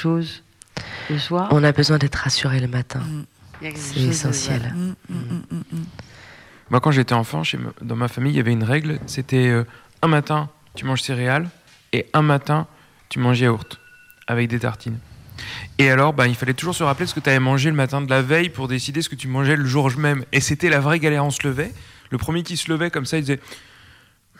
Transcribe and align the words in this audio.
chose 0.00 0.42
le 1.10 1.18
soir. 1.18 1.48
On 1.52 1.62
a 1.62 1.72
besoin 1.72 1.98
d'être 1.98 2.16
rassuré 2.16 2.60
le 2.60 2.68
matin. 2.68 3.00
Mm. 3.00 3.24
C'est 3.74 4.00
essentiel. 4.00 4.74
Mm, 4.74 4.94
mm. 5.14 5.84
Moi, 6.70 6.80
quand 6.80 6.90
j'étais 6.92 7.12
enfant, 7.14 7.42
chez 7.44 7.58
me- 7.58 7.74
dans 7.82 7.96
ma 7.96 8.08
famille, 8.08 8.32
il 8.32 8.36
y 8.36 8.40
avait 8.40 8.52
une 8.52 8.64
règle. 8.64 8.98
C'était 9.06 9.48
euh, 9.48 9.64
un 10.02 10.08
matin, 10.08 10.48
tu 10.74 10.84
manges 10.86 11.02
céréales 11.02 11.48
et 11.92 12.06
un 12.14 12.22
matin, 12.22 12.66
tu 13.10 13.18
manges 13.18 13.40
yaourt 13.40 13.78
avec 14.26 14.48
des 14.48 14.60
tartines. 14.60 14.98
Et 15.78 15.90
alors, 15.90 16.12
bah, 16.12 16.26
il 16.28 16.34
fallait 16.34 16.54
toujours 16.54 16.74
se 16.74 16.82
rappeler 16.84 17.06
ce 17.06 17.14
que 17.14 17.20
tu 17.20 17.28
avais 17.28 17.40
mangé 17.40 17.70
le 17.70 17.76
matin 17.76 18.00
de 18.00 18.08
la 18.08 18.22
veille 18.22 18.48
pour 18.50 18.68
décider 18.68 19.02
ce 19.02 19.08
que 19.08 19.16
tu 19.16 19.26
mangeais 19.28 19.56
le 19.56 19.64
jour 19.66 19.90
même. 19.98 20.24
Et 20.32 20.40
c'était 20.40 20.70
la 20.70 20.80
vraie 20.80 20.98
galère. 21.00 21.24
On 21.24 21.30
se 21.30 21.46
levait. 21.46 21.72
Le 22.10 22.18
premier 22.18 22.42
qui 22.42 22.56
se 22.56 22.70
levait 22.70 22.90
comme 22.90 23.04
ça, 23.06 23.18
il 23.18 23.22
disait 23.22 23.40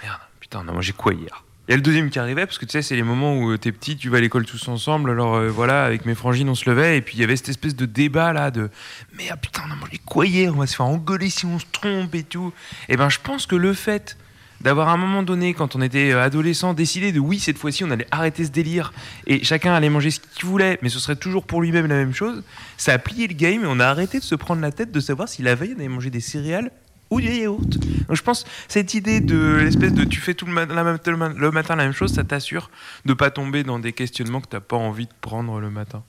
Merde, 0.02 0.20
putain, 0.40 0.62
on 0.64 0.68
a 0.68 0.72
mangé 0.72 0.92
quoi 0.92 1.12
hier? 1.14 1.44
Il 1.70 1.74
y 1.74 1.74
a 1.74 1.76
le 1.76 1.82
deuxième 1.82 2.10
qui 2.10 2.18
arrivait, 2.18 2.46
parce 2.46 2.58
que 2.58 2.64
tu 2.64 2.72
sais, 2.72 2.82
c'est 2.82 2.96
les 2.96 3.04
moments 3.04 3.36
où 3.36 3.52
euh, 3.52 3.56
t'es 3.56 3.70
petit, 3.70 3.96
tu 3.96 4.08
vas 4.08 4.16
à 4.16 4.20
l'école 4.20 4.44
tous 4.44 4.66
ensemble. 4.66 5.08
Alors 5.08 5.36
euh, 5.36 5.50
voilà, 5.50 5.84
avec 5.84 6.04
mes 6.04 6.16
frangines, 6.16 6.48
on 6.48 6.56
se 6.56 6.68
levait. 6.68 6.98
Et 6.98 7.00
puis 7.00 7.16
il 7.16 7.20
y 7.20 7.22
avait 7.22 7.36
cette 7.36 7.50
espèce 7.50 7.76
de 7.76 7.86
débat 7.86 8.32
là 8.32 8.50
de 8.50 8.70
Merde, 9.16 9.38
putain, 9.40 9.62
on 9.68 9.70
a 9.70 9.76
mangé 9.76 10.00
quoi 10.04 10.26
hier? 10.26 10.52
On 10.52 10.58
va 10.58 10.66
se 10.66 10.74
faire 10.74 10.86
engueuler 10.86 11.30
si 11.30 11.46
on 11.46 11.60
se 11.60 11.66
trompe 11.70 12.12
et 12.16 12.24
tout. 12.24 12.52
Et 12.88 12.96
ben, 12.96 13.08
je 13.08 13.20
pense 13.22 13.46
que 13.46 13.54
le 13.54 13.72
fait 13.72 14.16
d'avoir 14.62 14.88
à 14.88 14.94
un 14.94 14.96
moment 14.96 15.22
donné, 15.22 15.54
quand 15.54 15.76
on 15.76 15.80
était 15.80 16.10
euh, 16.10 16.20
adolescent, 16.20 16.74
décidé 16.74 17.12
de 17.12 17.20
oui, 17.20 17.38
cette 17.38 17.56
fois-ci, 17.56 17.84
on 17.84 17.92
allait 17.92 18.08
arrêter 18.10 18.44
ce 18.44 18.50
délire 18.50 18.92
et 19.28 19.44
chacun 19.44 19.72
allait 19.72 19.90
manger 19.90 20.10
ce 20.10 20.18
qu'il 20.18 20.46
voulait, 20.46 20.76
mais 20.82 20.88
ce 20.88 20.98
serait 20.98 21.14
toujours 21.14 21.46
pour 21.46 21.62
lui-même 21.62 21.86
la 21.86 21.94
même 21.94 22.14
chose, 22.14 22.42
ça 22.78 22.94
a 22.94 22.98
plié 22.98 23.28
le 23.28 23.34
game 23.34 23.62
et 23.62 23.68
on 23.68 23.78
a 23.78 23.86
arrêté 23.86 24.18
de 24.18 24.24
se 24.24 24.34
prendre 24.34 24.60
la 24.60 24.72
tête 24.72 24.90
de 24.90 24.98
savoir 24.98 25.28
si 25.28 25.42
la 25.42 25.54
veille 25.54 25.74
on 25.76 25.78
avait 25.78 25.86
mangé 25.86 26.10
des 26.10 26.18
céréales 26.18 26.72
ou 27.10 27.20
des 27.20 27.38
yaourts. 27.40 27.60
Donc 27.60 28.14
je 28.16 28.22
pense 28.22 28.44
cette 28.68 28.94
idée 28.94 29.20
de 29.20 29.58
l'espèce 29.62 29.92
de 29.92 30.04
tu 30.04 30.20
fais 30.20 30.34
tout 30.34 30.46
le, 30.46 30.52
ma- 30.52 30.66
la 30.66 30.84
même- 30.84 30.98
le 31.04 31.16
ma- 31.16 31.28
le 31.28 31.50
matin 31.50 31.76
la 31.76 31.84
même 31.84 31.92
chose, 31.92 32.12
ça 32.12 32.24
t'assure 32.24 32.70
de 33.04 33.12
pas 33.14 33.30
tomber 33.30 33.62
dans 33.64 33.78
des 33.78 33.92
questionnements 33.92 34.40
que 34.40 34.48
t'as 34.48 34.60
pas 34.60 34.76
envie 34.76 35.06
de 35.06 35.12
prendre 35.20 35.58
le 35.60 35.70
matin. 35.70 36.02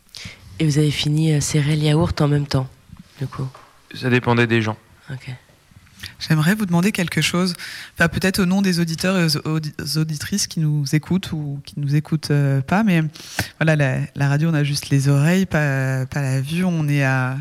Et 0.59 0.65
vous 0.65 0.77
avez 0.77 0.91
fini 0.91 1.33
euh, 1.33 1.39
céréales 1.41 1.79
yaourt 1.79 2.19
en 2.21 2.27
même 2.27 2.45
temps, 2.47 2.69
du 3.19 3.27
coup? 3.27 3.47
Ça 3.95 4.09
dépendait 4.09 4.47
des 4.47 4.61
gens. 4.61 4.77
Ok. 5.11 5.29
J'aimerais 6.19 6.55
vous 6.55 6.65
demander 6.65 6.91
quelque 6.91 7.21
chose, 7.21 7.53
peut-être 7.97 8.39
au 8.39 8.45
nom 8.45 8.61
des 8.61 8.79
auditeurs 8.79 9.17
et 9.17 9.25
aux 9.25 9.37
audi- 9.47 9.73
aux 9.81 9.97
auditrices 9.97 10.47
qui 10.47 10.59
nous 10.59 10.83
écoutent 10.93 11.31
ou 11.31 11.59
qui 11.65 11.79
nous 11.79 11.95
écoutent 11.95 12.31
euh, 12.31 12.61
pas, 12.61 12.83
mais 12.83 13.03
voilà, 13.59 13.75
la, 14.15 14.27
radio, 14.27 14.49
on 14.49 14.53
a 14.53 14.63
juste 14.63 14.89
les 14.89 15.07
oreilles, 15.07 15.45
pas, 15.45 16.05
la 16.13 16.41
vue, 16.41 16.63
on 16.63 16.87
est 16.87 17.03
à, 17.03 17.37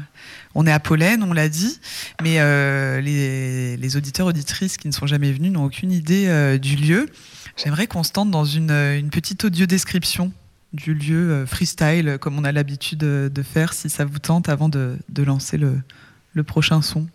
on 0.54 0.66
est 0.66 0.72
à 0.72 0.80
Pollen, 0.80 1.22
on 1.22 1.32
l'a 1.32 1.48
dit, 1.48 1.78
mais 2.22 2.40
euh, 2.40 3.00
les, 3.00 3.76
les 3.76 3.96
auditeurs 3.96 4.26
auditrices 4.26 4.76
qui 4.76 4.88
ne 4.88 4.92
sont 4.92 5.06
jamais 5.06 5.32
venus 5.32 5.52
n'ont 5.52 5.64
aucune 5.64 5.92
idée 5.92 6.26
euh, 6.28 6.58
du 6.58 6.76
lieu. 6.76 7.06
J'aimerais 7.56 7.86
qu'on 7.86 8.02
se 8.02 8.12
tente 8.12 8.30
dans 8.30 8.44
une, 8.44 9.10
petite 9.10 9.44
audio 9.44 9.66
description 9.66 10.32
du 10.72 10.94
lieu 10.94 11.44
freestyle, 11.46 12.16
comme 12.20 12.38
on 12.38 12.44
a 12.44 12.52
l'habitude 12.52 12.98
de, 12.98 13.42
faire, 13.42 13.72
si 13.74 13.90
ça 13.90 14.04
vous 14.04 14.20
tente, 14.20 14.48
avant 14.48 14.68
de, 14.68 14.96
lancer 15.18 15.58
le 15.58 16.42
prochain 16.44 16.80
son. 16.80 17.06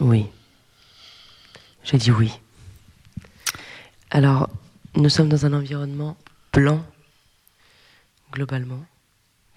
Oui. 0.00 0.26
Je 1.84 1.96
dis 1.96 2.10
oui. 2.10 2.32
Alors, 4.10 4.48
nous 4.94 5.08
sommes 5.08 5.28
dans 5.28 5.46
un 5.46 5.52
environnement 5.52 6.16
blanc, 6.52 6.84
globalement. 8.32 8.84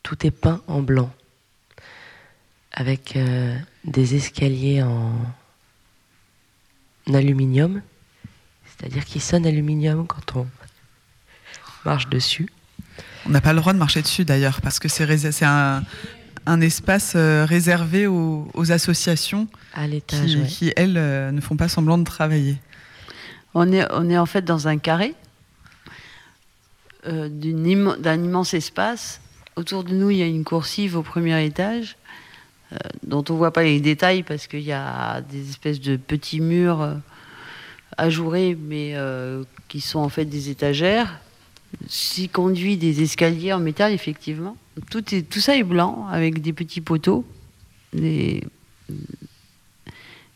Tout 0.04 0.26
est 0.26 0.32
peint 0.32 0.62
en 0.68 0.82
blanc, 0.82 1.14
avec 2.72 3.16
euh, 3.16 3.58
des 3.84 4.16
escaliers 4.16 4.82
en 4.82 5.14
aluminium, 7.14 7.82
c'est-à-dire 8.66 9.06
qui 9.06 9.20
sonnent 9.20 9.46
aluminium 9.46 10.08
quand 10.08 10.36
on 10.36 10.48
marche 11.86 12.08
dessus. 12.10 12.50
On 13.26 13.30
n'a 13.30 13.42
pas 13.42 13.54
le 13.54 13.60
droit 13.60 13.74
de 13.74 13.78
marcher 13.78 14.02
dessus 14.02 14.26
d'ailleurs, 14.26 14.62
parce 14.62 14.80
que 14.80 14.88
c'est 14.88 15.46
un, 15.46 15.84
un 16.46 16.62
espace 16.62 17.14
euh, 17.16 17.46
réservé 17.46 18.08
aux, 18.08 18.48
aux 18.54 18.72
associations 18.72 19.48
À 19.74 19.88
l'étage, 19.88 20.26
qui, 20.26 20.38
ouais. 20.38 20.48
qui, 20.48 20.74
elles, 20.76 20.98
euh, 20.98 21.32
ne 21.32 21.42
font 21.42 21.58
pas 21.58 21.68
semblant 21.68 21.98
de 21.98 22.04
travailler. 22.04 22.58
On 23.54 23.72
est, 23.72 23.86
on 23.92 24.10
est 24.10 24.18
en 24.18 24.26
fait 24.26 24.44
dans 24.44 24.68
un 24.68 24.78
carré 24.78 25.14
euh, 27.08 27.30
d'un 27.30 28.24
immense 28.24 28.54
espace. 28.54 29.22
Autour 29.56 29.84
de 29.84 29.94
nous, 29.94 30.10
il 30.10 30.18
y 30.18 30.24
a 30.24 30.28
une 30.28 30.44
coursive 30.44 30.96
au 30.96 31.02
premier 31.04 31.44
étage, 31.44 31.98
euh, 32.74 32.78
dont 33.04 33.24
on 33.30 33.34
ne 33.34 33.38
voit 33.38 33.52
pas 33.52 33.64
les 33.64 33.82
détails 33.82 34.24
parce 34.24 34.48
qu'il 34.48 34.62
y 34.62 34.72
a 34.72 35.22
des 35.22 35.50
espèces 35.50 35.82
de 35.82 35.98
petits 35.98 36.40
murs 36.40 36.82
euh, 36.82 36.96
ajourés, 37.98 38.58
mais 38.60 38.94
euh, 38.96 39.44
qui 39.68 39.82
sont 39.82 40.00
en 40.00 40.10
fait 40.10 40.26
des 40.26 40.50
étagères. 40.50 41.20
S'y 41.88 42.30
conduit 42.30 42.78
des 42.78 43.02
escaliers 43.02 43.54
en 43.54 43.60
métal, 43.60 43.92
effectivement. 43.94 44.56
Tout, 44.90 45.14
est, 45.14 45.24
tout 45.24 45.40
ça 45.40 45.56
est 45.56 45.64
blanc, 45.64 46.08
avec 46.12 46.42
des 46.42 46.54
petits 46.54 46.82
poteaux. 46.82 47.26
Des... 47.94 48.44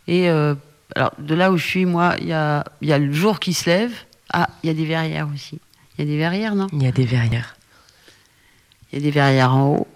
Et 0.07 0.29
euh, 0.29 0.55
alors, 0.95 1.13
de 1.17 1.33
là 1.33 1.51
où 1.51 1.57
je 1.57 1.65
suis, 1.65 1.85
moi, 1.85 2.15
il 2.19 2.27
y 2.27 2.33
a, 2.33 2.63
il 2.81 2.89
y 2.89 2.93
a 2.93 2.99
le 2.99 3.11
jour 3.13 3.39
qui 3.39 3.53
se 3.53 3.69
lève. 3.69 3.93
Ah, 4.31 4.49
il 4.63 4.67
y 4.67 4.69
a 4.69 4.73
des 4.73 4.85
verrières 4.85 5.29
aussi. 5.33 5.59
Il 5.97 6.05
y 6.05 6.07
a 6.07 6.11
des 6.11 6.17
verrières, 6.17 6.55
non? 6.55 6.67
Il 6.73 6.83
y 6.83 6.87
a 6.87 6.91
des 6.91 7.05
verrières. 7.05 7.55
Il 8.91 8.99
y 8.99 9.01
a 9.01 9.03
des 9.03 9.11
verrières 9.11 9.53
en 9.53 9.75
haut 9.75 9.87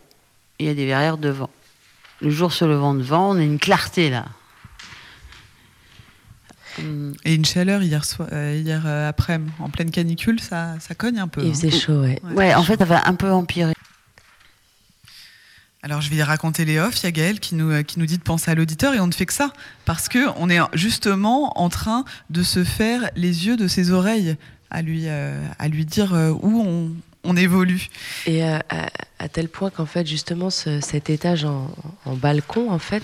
et 0.58 0.64
il 0.64 0.68
y 0.68 0.70
a 0.70 0.74
des 0.74 0.86
verrières 0.86 1.18
devant. 1.18 1.50
Le 2.22 2.30
jour 2.30 2.52
se 2.52 2.66
levant 2.66 2.94
devant, 2.94 3.32
on 3.32 3.38
a 3.38 3.44
une 3.44 3.60
clarté 3.60 4.10
là. 4.10 4.26
Hum, 6.80 7.14
Et 7.26 7.34
une 7.36 7.46
chaleur 7.46 7.82
hier, 7.82 8.06
soir, 8.06 8.30
euh, 8.32 8.60
hier 8.62 8.84
euh, 8.86 9.10
après, 9.10 9.40
en 9.60 9.70
pleine 9.70 9.92
canicule, 9.92 10.40
ça, 10.40 10.76
ça 10.80 10.96
cogne 10.96 11.20
un 11.20 11.28
peu. 11.28 11.42
Il 11.44 11.50
hein. 11.50 11.54
faisait 11.54 11.72
chaud, 11.72 12.02
ouais. 12.02 12.22
Ouais, 12.36 12.54
en 12.54 12.64
fait, 12.64 12.78
ça 12.78 12.86
va 12.86 13.08
un 13.08 13.16
peu 13.16 13.32
empirer. 13.32 13.74
Alors 15.82 16.02
je 16.02 16.10
vais 16.10 16.22
raconter 16.24 16.66
les 16.66 16.78
offs. 16.78 17.00
Il 17.02 17.06
y 17.06 17.08
a 17.08 17.12
Gaël 17.12 17.40
qui 17.40 17.56
nous, 17.56 17.72
euh, 17.72 17.84
qui 17.84 18.00
nous 18.00 18.06
dit 18.06 18.18
de 18.18 18.24
penser 18.24 18.52
à 18.52 18.56
l'auditeur 18.56 18.94
et 18.94 19.00
on 19.00 19.08
ne 19.08 19.14
fait 19.14 19.26
que 19.26 19.34
ça 19.34 19.54
parce 19.86 20.10
que 20.10 20.28
on 20.36 20.50
est 20.50 20.60
justement 20.74 21.58
en 21.58 21.70
train 21.70 22.04
de 22.30 22.44
se 22.44 22.66
faire 22.66 23.10
les 23.16 23.48
yeux 23.48 23.56
de 23.56 23.68
ses 23.68 23.92
oreilles 23.92 24.36
à 24.72 24.82
lui, 24.82 25.04
euh, 25.06 25.42
à 25.58 25.70
lui 25.70 25.86
dire 25.86 26.14
euh, 26.14 26.32
où 26.32 26.92
on, 27.24 27.36
évolue. 27.38 27.90
Et 28.26 28.44
à, 28.44 28.60
tel 29.32 29.48
point 29.50 29.70
qu'en 29.70 29.86
fait, 29.86 30.06
justement, 30.06 30.50
ce- 30.50 30.82
cet 30.82 31.10
étage 31.10 31.46
en, 31.46 31.70
balcon, 32.16 32.72
en 32.72 32.80
fait, 32.80 33.04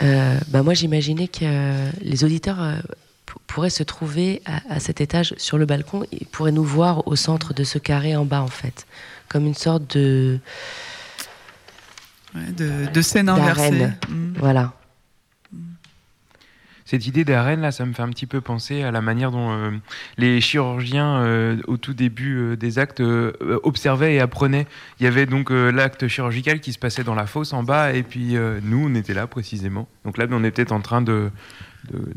bah 0.00 0.62
moi 0.62 0.72
j'imaginais 0.72 1.28
que 1.28 1.90
les 2.00 2.24
auditeurs 2.24 2.80
pourraient 3.46 3.70
se 3.70 3.82
trouver 3.82 4.40
à, 4.46 4.60
à 4.70 4.80
cet 4.80 5.00
étage 5.02 5.34
sur 5.36 5.58
le 5.58 5.66
balcon 5.66 6.04
et 6.10 6.24
pourraient 6.24 6.52
nous 6.52 6.64
voir 6.64 7.06
au 7.06 7.16
centre 7.16 7.52
de 7.52 7.64
ce 7.64 7.78
carré 7.78 8.16
en 8.16 8.24
bas, 8.24 8.40
en 8.40 8.48
fait, 8.48 8.86
comme 9.28 9.46
une 9.46 9.54
sorte 9.54 9.96
de. 9.96 10.40
Ouais, 12.34 12.52
de, 12.52 12.92
de 12.92 13.02
scène 13.02 13.28
inversée. 13.28 13.70
D'arène. 13.78 13.96
Mm. 14.08 14.32
Voilà. 14.38 14.72
Cette 16.84 17.06
idée 17.06 17.22
d'arène, 17.26 17.60
là, 17.60 17.70
ça 17.70 17.84
me 17.84 17.92
fait 17.92 18.00
un 18.00 18.08
petit 18.08 18.24
peu 18.24 18.40
penser 18.40 18.82
à 18.82 18.90
la 18.90 19.02
manière 19.02 19.30
dont 19.30 19.50
euh, 19.52 19.70
les 20.16 20.40
chirurgiens, 20.40 21.18
euh, 21.18 21.58
au 21.66 21.76
tout 21.76 21.92
début 21.92 22.36
euh, 22.38 22.56
des 22.56 22.78
actes, 22.78 23.02
observaient 23.62 24.14
et 24.14 24.20
apprenaient. 24.20 24.66
Il 24.98 25.04
y 25.04 25.06
avait 25.06 25.26
donc 25.26 25.50
euh, 25.50 25.70
l'acte 25.70 26.08
chirurgical 26.08 26.60
qui 26.60 26.72
se 26.72 26.78
passait 26.78 27.04
dans 27.04 27.14
la 27.14 27.26
fosse 27.26 27.52
en 27.52 27.62
bas, 27.62 27.92
et 27.92 28.02
puis 28.02 28.36
euh, 28.38 28.58
nous, 28.62 28.88
on 28.90 28.94
était 28.94 29.12
là 29.12 29.26
précisément. 29.26 29.86
Donc 30.06 30.16
là, 30.16 30.24
on 30.30 30.42
est 30.44 30.50
peut-être 30.50 30.72
en 30.72 30.80
train 30.80 31.02
de, 31.02 31.30
de- 31.90 32.10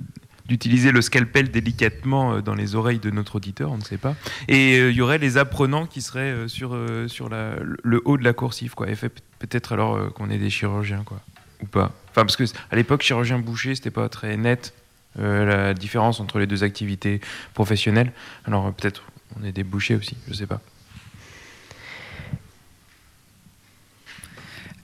d'utiliser 0.52 0.92
le 0.92 1.02
scalpel 1.02 1.50
délicatement 1.50 2.34
euh, 2.34 2.42
dans 2.42 2.56
les 2.56 2.76
oreilles 2.76 3.00
de 3.00 3.10
notre 3.10 3.38
auditeur, 3.38 3.72
on 3.72 3.78
ne 3.78 3.84
sait 3.84 3.98
pas. 3.98 4.16
Et 4.50 4.78
euh, 4.78 4.92
il 4.92 4.98
y 4.98 5.02
aurait 5.02 5.18
les 5.18 5.38
apprenants 5.38 5.86
qui 5.86 6.02
seraient 6.02 6.32
euh, 6.32 6.48
sur, 6.50 6.78
sur 7.08 7.30
le 7.30 8.02
haut 8.04 8.18
de 8.18 8.24
la 8.24 8.34
coursive, 8.34 8.76
quoi. 8.76 8.90
Et 8.90 8.96
peut-être 8.96 9.72
alors 9.72 10.14
qu'on 10.14 10.30
est 10.30 10.38
des 10.38 10.50
chirurgiens, 10.50 11.04
quoi 11.06 11.22
ou 11.64 11.68
pas 11.68 11.92
Enfin, 12.10 12.26
parce 12.26 12.36
que 12.36 12.44
à 12.70 12.76
l'époque, 12.76 13.02
chirurgien 13.02 13.40
boucher, 13.40 13.76
c'était 13.76 13.92
pas 13.92 14.10
très 14.10 14.36
net 14.36 14.74
la 15.18 15.74
différence 15.74 16.20
entre 16.20 16.40
les 16.40 16.48
deux 16.48 16.64
activités 16.64 17.20
professionnelles. 17.54 18.12
Alors 18.46 18.74
peut-être 18.74 19.04
on 19.40 19.46
est 19.46 19.52
des 19.52 19.64
bouchers 19.64 19.96
aussi, 19.96 20.16
je 20.28 20.34
sais 20.34 20.48
pas. 20.48 20.62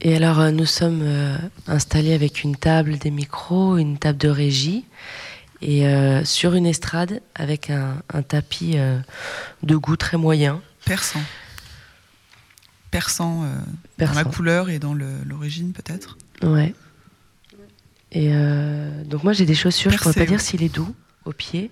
Et 0.02 0.16
alors, 0.16 0.52
nous 0.52 0.66
sommes 0.66 1.04
installés 1.66 2.14
avec 2.14 2.44
une 2.44 2.56
table, 2.56 2.98
des 2.98 3.10
micros, 3.10 3.78
une 3.78 3.98
table 3.98 4.20
de 4.20 4.30
régie, 4.30 4.86
et 5.62 5.88
euh, 5.88 6.24
sur 6.24 6.54
une 6.54 6.66
estrade 6.66 7.22
avec 7.36 7.70
un, 7.70 8.02
un 8.14 8.22
tapis 8.22 8.74
euh, 8.76 9.00
de 9.64 9.76
goût 9.76 9.96
très 9.96 10.18
moyen. 10.18 10.62
Perçant. 10.86 11.22
Perçant, 12.92 13.44
euh, 13.44 13.56
dans 13.98 14.14
la 14.14 14.24
couleur 14.24 14.70
et 14.70 14.80
dans 14.80 14.94
l'origine 14.94 15.74
peut-être. 15.74 16.18
Ouais. 16.44 16.74
Et 18.12 18.30
euh, 18.32 19.04
donc 19.04 19.24
moi 19.24 19.34
j'ai 19.34 19.46
des 19.46 19.56
chaussures, 19.56 19.92
je 19.92 19.98
pourrais 19.98 20.14
Percé, 20.14 20.26
pas 20.26 20.32
dire 20.32 20.42
s'il 20.42 20.64
est 20.64 20.74
doux 20.74 20.96
au 21.26 21.34
pied. 21.34 21.72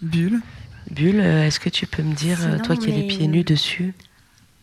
Bulle. 0.00 0.40
Bulle, 0.90 1.20
est-ce 1.20 1.60
que 1.60 1.68
tu 1.68 1.86
peux 1.86 2.02
me 2.02 2.12
dire, 2.12 2.38
Sinon, 2.38 2.58
toi 2.58 2.76
qui 2.76 2.90
as 2.90 2.96
les 2.96 3.06
pieds 3.06 3.28
nus 3.28 3.44
dessus? 3.44 3.94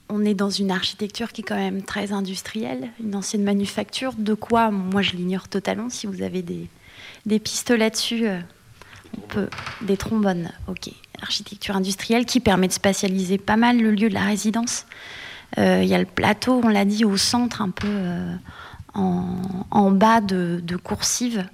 On 0.10 0.26
est 0.26 0.34
dans 0.34 0.50
une 0.50 0.70
architecture 0.70 1.32
qui 1.32 1.42
est 1.42 1.44
quand 1.46 1.56
même 1.56 1.82
très 1.82 2.12
industrielle, 2.12 2.90
une 3.02 3.16
ancienne 3.16 3.44
manufacture. 3.44 4.14
De 4.18 4.34
quoi, 4.34 4.70
moi 4.70 5.02
je 5.02 5.12
l'ignore 5.12 5.48
totalement. 5.48 5.90
Si 5.90 6.08
vous 6.08 6.22
avez 6.22 6.42
des, 6.42 6.68
des 7.26 7.40
pistes 7.40 7.72
là-dessus, 7.72 8.28
euh, 8.28 8.40
On 9.18 9.22
peut, 9.22 9.50
des 9.82 9.98
trombones, 9.98 10.52
ok. 10.68 10.90
Architecture 11.22 11.76
industrielle 11.76 12.26
qui 12.26 12.40
permet 12.40 12.68
de 12.68 12.74
spatialiser 12.74 13.38
pas 13.38 13.58
mal 13.58 13.82
le 13.82 13.92
lieu 13.92 14.10
de 14.10 14.14
la 14.14 14.24
résidence. 14.24 14.86
Euh, 15.58 15.82
il 15.84 15.90
y 15.90 15.94
a 15.94 15.98
le 15.98 16.06
plateau, 16.06 16.62
on 16.64 16.70
l'a 16.70 16.86
dit, 16.86 17.04
au 17.04 17.18
centre, 17.18 17.62
un 17.62 17.72
peu 17.72 17.88
euh, 17.90 18.36
en, 18.94 19.92
bas 19.92 20.22
de, 20.22 20.62
coursive. 20.82 21.46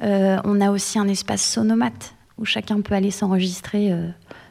On 0.00 0.60
a 0.60 0.70
aussi 0.70 0.98
un 0.98 1.06
espace 1.08 1.44
sonomate 1.44 2.14
où 2.38 2.44
chacun 2.44 2.80
peut 2.80 2.94
aller 2.94 3.10
s'enregistrer 3.10 3.92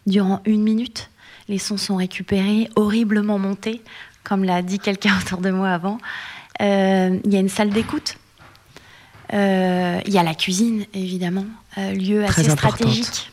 durant 0.06 0.40
une 0.46 0.64
minute. 0.64 1.10
Les 1.50 1.58
sons 1.58 1.78
sont 1.78 1.98
récupérés, 1.98 2.70
horriblement 2.76 3.38
montés, 3.38 3.82
comme 4.24 4.44
l'a 4.44 4.62
dit 4.62 4.80
quelqu'un 4.80 5.18
autour 5.20 5.42
de 5.42 5.50
moi 5.50 5.70
avant. 5.70 5.98
Il 6.60 7.34
y 7.34 7.36
a 7.36 7.40
une 7.40 7.50
salle 7.50 7.72
d'écoute. 7.72 8.18
Il 9.32 10.14
y 10.14 10.18
a 10.18 10.24
la 10.24 10.36
cuisine, 10.36 10.86
évidemment, 10.94 11.46
lieu 11.78 12.26
assez 12.26 12.50
stratégique 12.50 13.32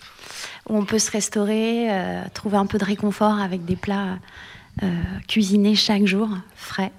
où 0.68 0.76
on 0.76 0.84
peut 0.84 0.98
se 0.98 1.10
restaurer, 1.10 1.88
trouver 2.34 2.58
un 2.58 2.66
peu 2.66 2.78
de 2.78 2.84
réconfort 2.84 3.38
avec 3.38 3.64
des 3.64 3.76
plats 3.76 4.18
euh, 4.82 4.86
cuisiner 5.26 5.74
chaque 5.74 6.06
jour, 6.06 6.28
frais. 6.54 6.92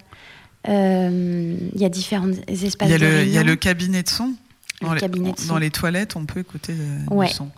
Euh, 0.68 1.56
il 1.74 1.80
y 1.80 1.84
a 1.84 1.88
différents 1.88 2.30
espaces 2.46 2.88
il 2.88 2.90
y 2.90 2.94
a 2.94 2.98
le, 2.98 3.22
Il 3.22 3.30
y 3.30 3.38
a 3.38 3.42
le 3.42 3.56
cabinet 3.56 4.02
de 4.02 4.08
son. 4.08 4.34
Dans, 4.82 4.92
les, 4.94 5.00
de 5.00 5.48
dans 5.48 5.58
les 5.58 5.70
toilettes, 5.70 6.16
on 6.16 6.26
peut 6.26 6.40
écouter 6.40 6.74
euh, 6.78 7.24
du 7.24 7.32
son. 7.32 7.50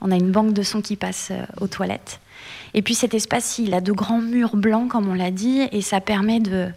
On 0.00 0.10
a 0.10 0.16
une 0.16 0.30
banque 0.30 0.54
de 0.54 0.62
son 0.62 0.80
qui 0.80 0.96
passe 0.96 1.32
aux 1.60 1.66
toilettes. 1.66 2.20
Et 2.74 2.82
puis 2.82 2.94
cet 2.94 3.14
espace, 3.14 3.58
il 3.58 3.74
a 3.74 3.80
de 3.80 3.92
grands 3.92 4.20
murs 4.20 4.56
blancs, 4.56 4.88
comme 4.90 5.08
on 5.08 5.14
l'a 5.14 5.30
dit, 5.30 5.62
et 5.72 5.80
ça 5.80 6.00
permet 6.00 6.40
de, 6.40 6.72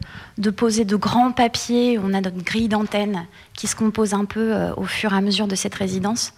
poser 0.51 0.86
de 0.86 0.95
grands 0.95 1.31
papiers. 1.31 2.00
On 2.00 2.13
a 2.13 2.21
notre 2.21 2.44
grille 2.44 2.69
d'antenne 2.69 3.25
qui 3.54 3.68
se 3.68 3.75
compose 3.75 4.13
un 4.13 4.25
peu 4.25 4.54
au 4.77 4.86
fur 4.86 5.13
et 5.13 5.18
à 5.18 5.21
mesure 5.21 5.48
de 5.48 5.56
cette 5.56 5.75
résidence. 5.75 6.33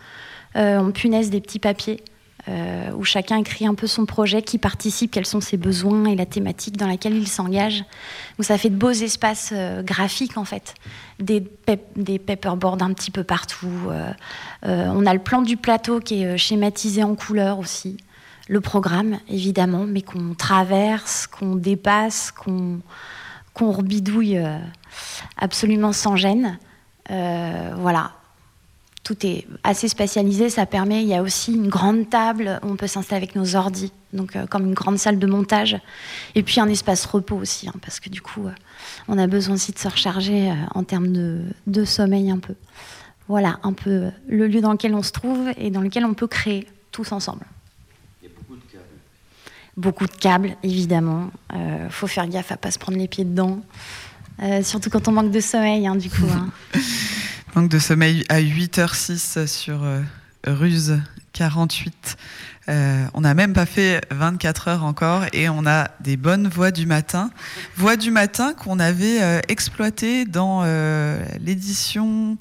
on 0.55 0.91
punaise 0.91 1.29
des 1.29 1.41
petits 1.41 1.59
papiers 1.59 2.03
euh, 2.47 2.89
où 2.93 3.03
chacun 3.03 3.37
écrit 3.37 3.67
un 3.67 3.75
peu 3.75 3.85
son 3.85 4.07
projet, 4.07 4.41
qui 4.41 4.57
participe, 4.57 5.11
quels 5.11 5.27
sont 5.27 5.41
ses 5.41 5.57
besoins 5.57 6.05
et 6.05 6.15
la 6.15 6.25
thématique 6.25 6.75
dans 6.75 6.87
laquelle 6.87 7.15
il 7.15 7.27
s'engage. 7.27 7.83
Donc 8.37 8.45
ça 8.45 8.57
fait 8.57 8.71
de 8.71 8.75
beaux 8.75 8.89
espaces 8.89 9.51
euh, 9.53 9.83
graphiques 9.83 10.37
en 10.37 10.45
fait, 10.45 10.73
des, 11.19 11.39
paperboards 12.17 12.81
un 12.81 12.93
petit 12.93 13.11
peu 13.11 13.23
partout. 13.23 13.69
Euh, 13.91 14.11
on 14.63 15.05
a 15.05 15.13
le 15.13 15.19
plan 15.19 15.43
du 15.43 15.55
plateau 15.55 15.99
qui 15.99 16.23
est 16.23 16.37
schématisé 16.37 17.03
en 17.03 17.13
couleurs 17.13 17.59
aussi. 17.59 17.97
Le 18.47 18.61
programme 18.61 19.19
évidemment, 19.29 19.85
mais 19.85 20.01
qu'on 20.01 20.33
traverse, 20.33 21.27
qu'on 21.27 21.55
dépasse, 21.55 22.31
qu'on 22.31 22.79
qu'on 23.53 23.71
rebidouille 23.71 24.39
absolument 25.37 25.91
sans 25.91 26.15
gêne. 26.15 26.57
voilà, 27.09 28.13
tout 29.03 29.25
est 29.25 29.47
assez 29.63 29.87
spatialisé. 29.87 30.49
Ça 30.49 30.65
permet, 30.65 31.01
il 31.01 31.07
y 31.07 31.15
a 31.15 31.21
aussi 31.21 31.53
une 31.53 31.69
grande 31.69 32.09
table 32.09 32.59
où 32.63 32.67
on 32.67 32.75
peut 32.75 32.87
s'installer 32.87 33.23
avec 33.23 33.35
nos 33.35 33.55
ordis, 33.55 33.91
donc 34.13 34.35
euh, 34.35 34.45
comme 34.45 34.65
une 34.65 34.73
grande 34.73 34.97
salle 34.97 35.19
de 35.19 35.27
montage. 35.27 35.77
Et 36.35 36.43
puis 36.43 36.59
un 36.59 36.67
espace 36.67 37.05
repos 37.05 37.35
aussi, 37.35 37.67
hein, 37.67 37.73
parce 37.81 37.99
que 37.99 38.09
du 38.09 38.21
coup, 38.21 38.47
euh, 38.47 38.51
on 39.07 39.17
a 39.17 39.27
besoin 39.27 39.55
aussi 39.55 39.71
de 39.71 39.79
se 39.79 39.87
recharger 39.87 40.51
euh, 40.51 40.55
en 40.75 40.83
termes 40.83 41.11
de, 41.11 41.85
sommeil 41.85 42.29
un 42.31 42.39
peu. 42.39 42.55
Voilà 43.27 43.59
un 43.63 43.73
peu 43.73 44.11
le 44.27 44.47
lieu 44.47 44.61
dans 44.61 44.71
lequel 44.71 44.93
on 44.93 45.03
se 45.03 45.11
trouve 45.11 45.49
et 45.57 45.71
dans 45.71 45.81
lequel 45.81 46.05
on 46.05 46.13
peut 46.13 46.27
créer 46.27 46.67
tous 46.91 47.11
ensemble. 47.11 47.45
Il 48.21 48.29
y 48.29 48.31
a 48.31 48.35
beaucoup 48.35 48.55
de 48.55 48.71
câbles. 48.71 48.83
Beaucoup 49.77 50.05
de 50.05 50.11
câbles, 50.11 50.55
évidemment. 50.63 51.31
Il 51.53 51.89
faut 51.89 52.07
faire 52.07 52.27
gaffe 52.27 52.51
à 52.51 52.57
pas 52.57 52.71
se 52.71 52.79
prendre 52.79 52.97
les 52.97 53.07
pieds 53.07 53.25
dedans. 53.25 53.61
surtout 54.63 54.89
quand 54.89 55.07
on 55.07 55.11
manque 55.11 55.31
de 55.31 55.39
sommeil, 55.39 55.87
hein, 55.87 55.95
du 55.95 56.09
coup. 56.09 56.27
Hein. 56.31 56.49
Manque 57.53 57.67
de 57.67 57.79
sommeil 57.79 58.23
à 58.29 58.39
8h06 58.39 59.45
sur 59.45 59.83
euh, 59.83 59.99
Ruse 60.47 61.01
48. 61.33 62.15
Euh, 62.69 63.05
on 63.13 63.21
n'a 63.21 63.33
même 63.33 63.51
pas 63.51 63.65
fait 63.65 63.99
24 64.09 64.67
heures 64.69 64.83
encore 64.85 65.25
et 65.33 65.49
on 65.49 65.65
a 65.65 65.89
des 65.99 66.15
bonnes 66.15 66.47
voix 66.47 66.71
du 66.71 66.85
matin. 66.85 67.29
Voix 67.75 67.97
du 67.97 68.09
matin 68.09 68.53
qu'on 68.53 68.79
avait 68.79 69.21
euh, 69.21 69.41
exploitées 69.49 70.23
dans 70.23 70.63
l'édition 71.41 72.37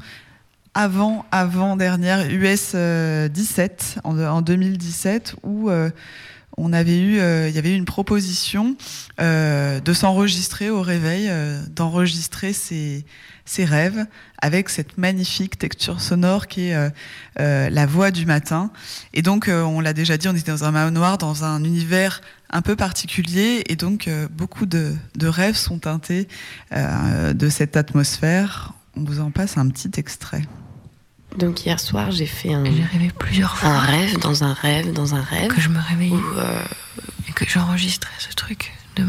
avant, 0.74 1.26
avant 1.32 1.74
dernière 1.74 2.30
US 2.30 2.76
17 2.76 3.98
en, 4.04 4.16
en, 4.16 4.42
2017 4.42 5.34
où 5.42 5.70
on 6.60 6.72
avait 6.72 6.98
eu, 6.98 7.14
il 7.48 7.54
y 7.54 7.58
avait 7.58 7.72
eu 7.72 7.76
une 7.76 7.84
proposition 7.84 8.76
de 9.18 9.92
s'enregistrer 9.92 10.70
au 10.70 10.82
réveil, 10.82 11.30
d'enregistrer 11.74 12.52
ses, 12.52 13.04
rêves 13.58 14.06
avec 14.40 14.68
cette 14.68 14.98
magnifique 14.98 15.58
texture 15.58 16.00
sonore 16.00 16.46
qui 16.46 16.68
est 16.68 16.74
euh, 16.74 16.90
euh, 17.38 17.70
la 17.70 17.86
voix 17.86 18.10
du 18.10 18.26
matin. 18.26 18.70
Et 19.12 19.22
donc, 19.22 19.48
euh, 19.48 19.62
on 19.62 19.80
l'a 19.80 19.92
déjà 19.92 20.16
dit, 20.16 20.28
on 20.28 20.34
était 20.34 20.50
dans 20.50 20.64
un 20.64 20.70
manoir, 20.70 21.18
dans 21.18 21.44
un 21.44 21.62
univers 21.64 22.20
un 22.50 22.62
peu 22.62 22.74
particulier, 22.74 23.62
et 23.68 23.76
donc 23.76 24.08
beaucoup 24.32 24.66
de, 24.66 24.96
rêves 25.22 25.54
sont 25.54 25.78
teintés 25.78 26.26
de 26.72 27.48
cette 27.48 27.76
atmosphère. 27.76 28.72
On 28.96 29.04
vous 29.04 29.20
en 29.20 29.30
passe 29.30 29.56
un 29.56 29.68
petit 29.68 29.92
extrait. 29.96 30.42
Donc 31.36 31.64
hier 31.64 31.78
soir, 31.78 32.10
j'ai 32.10 32.26
fait 32.26 32.52
un. 32.52 32.64
J'ai 32.64 32.84
rêvé 32.84 33.10
plusieurs 33.16 33.56
fois. 33.56 33.68
Un 33.70 33.78
rêve 33.80 34.18
dans 34.18 34.44
un 34.44 34.52
rêve 34.52 34.92
dans 34.92 35.14
un 35.14 35.22
rêve. 35.22 35.48
Que 35.54 35.60
je 35.60 35.68
me 35.68 35.80
réveillais. 35.80 36.16
et 37.28 37.32
que 37.32 37.48
j'enregistrais 37.48 38.12
ce 38.18 38.32
truc. 38.34 38.72
De, 38.96 39.04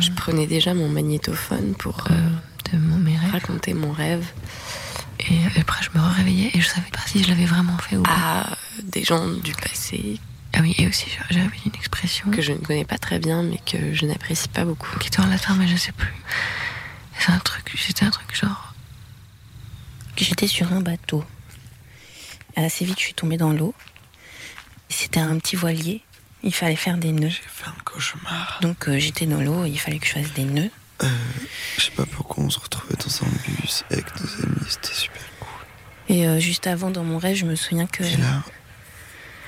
Je 0.00 0.10
prenais 0.10 0.46
déjà 0.46 0.74
mon 0.74 0.88
magnétophone 0.88 1.74
pour 1.74 2.04
mes 2.72 3.16
rêves. 3.16 3.32
Raconter 3.32 3.74
mon 3.74 3.92
rêve. 3.92 4.26
Et 5.20 5.60
après, 5.60 5.82
je 5.82 5.96
me 5.98 6.02
réveillais 6.04 6.50
et 6.54 6.60
je 6.60 6.66
savais 6.68 6.90
pas 6.90 7.00
si 7.06 7.22
je 7.22 7.28
l'avais 7.28 7.44
vraiment 7.44 7.76
fait 7.78 7.96
ou 7.96 8.02
pas. 8.02 8.10
À 8.12 8.56
des 8.82 9.04
gens 9.04 9.28
du 9.28 9.52
passé. 9.52 10.18
Ah 10.54 10.60
oui, 10.62 10.74
et 10.78 10.88
aussi 10.88 11.06
j'avais 11.30 11.46
une 11.64 11.74
expression. 11.74 12.30
Que 12.30 12.42
je 12.42 12.52
ne 12.52 12.58
connais 12.58 12.84
pas 12.84 12.98
très 12.98 13.18
bien, 13.18 13.42
mais 13.42 13.58
que 13.64 13.94
je 13.94 14.06
n'apprécie 14.06 14.48
pas 14.48 14.64
beaucoup. 14.64 14.98
Qui 14.98 15.08
était 15.08 15.20
en 15.20 15.26
latin, 15.26 15.54
mais 15.58 15.68
je 15.68 15.76
sais 15.76 15.92
plus. 15.92 16.12
C'est 17.18 17.30
un 17.30 17.38
truc, 17.38 17.72
c'était 17.78 18.04
un 18.06 18.10
truc 18.10 18.34
genre. 18.34 18.74
J'étais 20.16 20.46
sur 20.46 20.72
un 20.72 20.80
bateau. 20.80 21.24
Assez 22.56 22.84
vite, 22.84 22.98
je 22.98 23.04
suis 23.04 23.14
tombée 23.14 23.36
dans 23.36 23.52
l'eau. 23.52 23.74
C'était 24.88 25.20
un 25.20 25.38
petit 25.38 25.56
voilier. 25.56 26.02
Il 26.42 26.54
fallait 26.54 26.76
faire 26.76 26.96
des 26.96 27.12
nœuds. 27.12 27.28
J'ai 27.28 27.42
fait 27.48 27.68
un 27.68 27.82
cauchemar. 27.84 28.58
Donc 28.62 28.88
euh, 28.88 28.98
j'étais 28.98 29.26
dans 29.26 29.40
l'eau, 29.40 29.64
il 29.64 29.78
fallait 29.78 29.98
que 29.98 30.06
je 30.06 30.12
fasse 30.12 30.32
des 30.32 30.44
nœuds. 30.44 30.70
Euh, 31.02 31.08
je 31.78 31.84
sais 31.84 31.90
pas 31.92 32.06
pourquoi 32.06 32.44
on 32.44 32.50
se 32.50 32.58
retrouvait 32.58 32.94
dans 32.94 33.26
un 33.26 33.30
bus 33.46 33.84
avec 33.90 34.04
nos 34.20 34.44
amis, 34.44 34.66
c'était 34.68 34.94
super 34.94 35.22
cool. 35.38 36.14
Et 36.14 36.26
euh, 36.26 36.38
juste 36.38 36.66
avant, 36.66 36.90
dans 36.90 37.04
mon 37.04 37.18
rêve, 37.18 37.36
je 37.36 37.46
me 37.46 37.54
souviens 37.54 37.86
que 37.86 38.04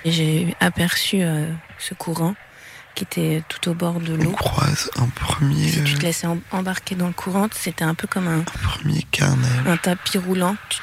j'ai 0.04 0.56
aperçu 0.60 1.22
euh, 1.22 1.50
ce 1.78 1.94
courant 1.94 2.34
qui 2.94 3.04
était 3.04 3.42
tout 3.48 3.70
au 3.70 3.74
bord 3.74 4.00
de 4.00 4.14
l'eau. 4.14 4.30
On 4.30 4.34
croise 4.34 4.90
un 4.96 5.08
premier. 5.08 5.68
Si 5.68 5.84
tu 5.84 5.94
te 5.94 6.02
laissais 6.02 6.26
embarquer 6.50 6.94
dans 6.94 7.06
le 7.06 7.12
courant, 7.12 7.48
c'était 7.52 7.84
un 7.84 7.94
peu 7.94 8.06
comme 8.06 8.28
un, 8.28 8.40
un 8.40 8.42
premier 8.42 9.02
carnel. 9.10 9.50
Un 9.66 9.76
tapis 9.76 10.18
roulant 10.18 10.56
tu 10.68 10.78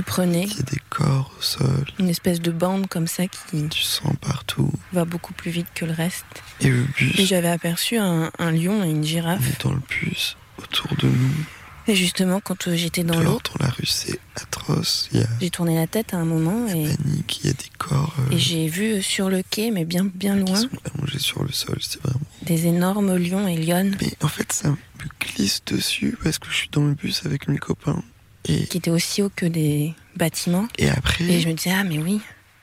prenais. 0.00 0.44
Il 0.44 0.56
y 0.56 0.60
a 0.60 0.62
des 0.62 0.80
corps 0.88 1.30
au 1.38 1.42
sol. 1.42 1.84
Une 1.98 2.08
espèce 2.08 2.40
de 2.40 2.50
bande 2.50 2.86
comme 2.86 3.06
ça 3.06 3.26
qui. 3.26 3.68
Tu 3.68 3.82
sens 3.82 4.14
partout. 4.22 4.72
Va 4.92 5.04
beaucoup 5.04 5.34
plus 5.34 5.50
vite 5.50 5.66
que 5.74 5.84
le 5.84 5.92
reste. 5.92 6.24
Et 6.60 6.68
le 6.68 6.84
bus. 6.96 7.18
Et 7.18 7.26
j'avais 7.26 7.50
aperçu 7.50 7.98
un, 7.98 8.30
lion 8.38 8.82
et 8.84 8.88
une 8.88 9.04
girafe. 9.04 9.42
On 9.42 9.50
est 9.50 9.62
dans 9.64 9.74
le 9.74 9.82
bus, 9.88 10.38
autour 10.58 10.96
de 10.96 11.08
nous. 11.08 11.44
Et 11.88 11.96
justement, 11.96 12.40
quand 12.40 12.68
euh, 12.68 12.76
j'étais 12.76 13.02
dans 13.02 13.18
l'eau. 13.18 13.40
dans 13.58 13.64
la 13.64 13.70
rue, 13.70 13.86
c'est 13.86 14.20
atroce. 14.36 15.10
J'ai 15.40 15.50
tourné 15.50 15.74
la 15.74 15.88
tête 15.88 16.14
à 16.14 16.18
un 16.18 16.24
moment 16.24 16.68
et. 16.68 16.94
Panique, 16.96 17.40
il 17.42 17.48
y 17.48 17.50
a 17.50 17.54
des 17.54 17.70
corps. 17.76 18.14
Euh, 18.20 18.34
et 18.34 18.38
j'ai 18.38 18.68
vu 18.68 18.92
euh, 18.92 19.02
sur 19.02 19.28
le 19.28 19.42
quai, 19.42 19.72
mais 19.72 19.84
bien, 19.84 20.04
bien 20.04 20.36
loin. 20.36 20.54
Qui 20.54 20.60
sont 20.60 20.68
allongés 20.94 21.18
sur 21.18 21.42
le 21.42 21.50
sol, 21.50 21.78
c'est 21.80 22.00
vraiment. 22.00 22.20
Des 22.42 22.66
énormes 22.66 23.16
lions 23.16 23.48
et 23.48 23.56
lionnes. 23.56 23.96
Mais 24.00 24.12
en 24.22 24.28
fait, 24.28 24.52
ça 24.52 24.70
me 24.70 24.76
glisse 25.20 25.64
dessus 25.66 26.16
parce 26.22 26.38
que 26.38 26.48
je 26.50 26.54
suis 26.54 26.68
dans 26.70 26.84
le 26.84 26.94
bus 26.94 27.22
avec 27.26 27.48
mes 27.48 27.58
copains. 27.58 28.02
Et... 28.46 28.66
Qui 28.66 28.78
était 28.78 28.90
aussi 28.90 29.22
haut 29.22 29.30
que 29.34 29.46
des 29.46 29.94
bâtiments. 30.16 30.66
Et 30.78 30.88
après. 30.88 31.24
Et 31.24 31.40
je 31.40 31.48
me 31.48 31.54
disais, 31.54 31.72
ah, 31.72 31.84
mais 31.84 31.98
oui, 31.98 32.20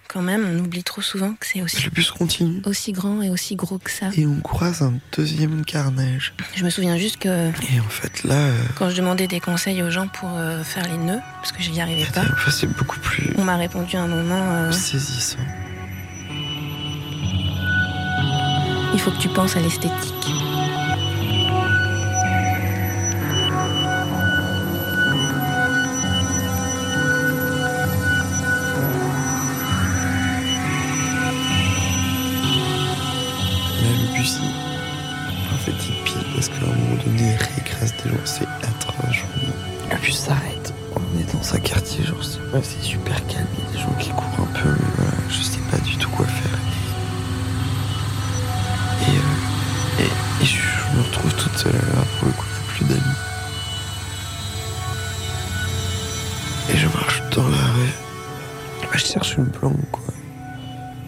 quand 0.09 0.21
même, 0.23 0.45
on 0.51 0.59
oublie 0.59 0.83
trop 0.83 1.01
souvent 1.01 1.33
que 1.33 1.45
c'est 1.45 1.61
aussi. 1.61 1.83
Le 1.83 1.91
bus 1.91 2.09
continue. 2.09 2.61
Aussi 2.65 2.91
grand 2.91 3.21
et 3.21 3.29
aussi 3.29 3.55
gros 3.55 3.77
que 3.77 3.91
ça. 3.91 4.07
Et 4.17 4.25
on 4.25 4.39
croise 4.41 4.81
un 4.81 4.93
deuxième 5.15 5.63
carnage. 5.63 6.33
Je 6.55 6.65
me 6.65 6.69
souviens 6.71 6.97
juste 6.97 7.17
que. 7.17 7.49
Et 7.71 7.79
en 7.79 7.89
fait, 7.89 8.23
là. 8.23 8.33
Euh, 8.33 8.63
quand 8.75 8.89
je 8.89 8.97
demandais 8.97 9.27
des 9.27 9.39
conseils 9.39 9.83
aux 9.83 9.91
gens 9.91 10.07
pour 10.07 10.29
euh, 10.33 10.63
faire 10.63 10.87
les 10.89 10.97
nœuds, 10.97 11.21
parce 11.35 11.51
que 11.51 11.61
je 11.61 11.69
n'y 11.69 11.79
arrivais 11.79 12.09
pas. 12.11 12.23
Enfin, 12.33 12.49
c'est 12.49 12.67
beaucoup 12.67 12.99
plus. 12.99 13.33
On 13.37 13.43
m'a 13.43 13.55
répondu 13.55 13.95
à 13.95 14.01
un 14.01 14.07
moment. 14.07 14.41
Euh, 14.51 14.71
saisissant. 14.71 15.37
Il 18.93 18.99
faut 18.99 19.11
que 19.11 19.21
tu 19.21 19.29
penses 19.29 19.55
à 19.55 19.59
l'esthétique. 19.59 20.48
Retrouve 51.19 51.43
toute 51.43 51.57
seule 51.57 51.73
là 51.73 52.03
pour 52.17 52.27
le 52.27 52.33
coup, 52.33 52.45
plus 52.67 52.85
d'amis. 52.85 53.01
Et 56.69 56.77
je 56.77 56.87
marche 56.87 57.21
dans 57.35 57.47
la 57.47 57.57
rue. 57.57 57.93
Bah, 58.81 58.87
je 58.93 59.05
cherche 59.05 59.35
une 59.37 59.49
planque, 59.49 59.91
quoi. 59.91 60.13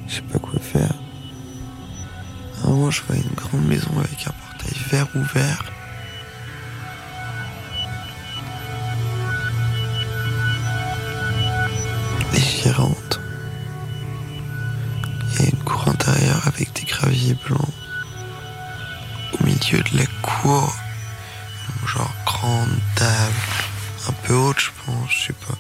Je 0.07 0.15
sais 0.15 0.21
pas 0.21 0.39
quoi 0.39 0.59
faire. 0.59 0.93
À 2.63 2.67
un 2.67 2.71
moment, 2.71 2.91
je 2.91 3.01
vois 3.03 3.15
une 3.15 3.35
grande 3.35 3.65
maison 3.67 3.91
avec 3.97 4.27
un 4.27 4.31
portail 4.31 4.77
vert 4.89 5.07
ouvert. 5.15 5.63
Et. 12.33 13.19
Il 15.33 15.39
y 15.39 15.47
a 15.47 15.49
une 15.49 15.63
cour 15.63 15.87
intérieure 15.87 16.41
avec 16.47 16.73
des 16.73 16.83
graviers 16.83 17.35
blancs. 17.47 17.70
La 20.43 21.88
genre 21.88 22.12
grande 22.25 22.79
table, 22.95 23.33
un 24.10 24.12
peu 24.24 24.33
haute, 24.33 24.60
je 24.60 24.69
pense, 24.86 25.12
je 25.12 25.27
sais 25.27 25.33
pas, 25.33 25.53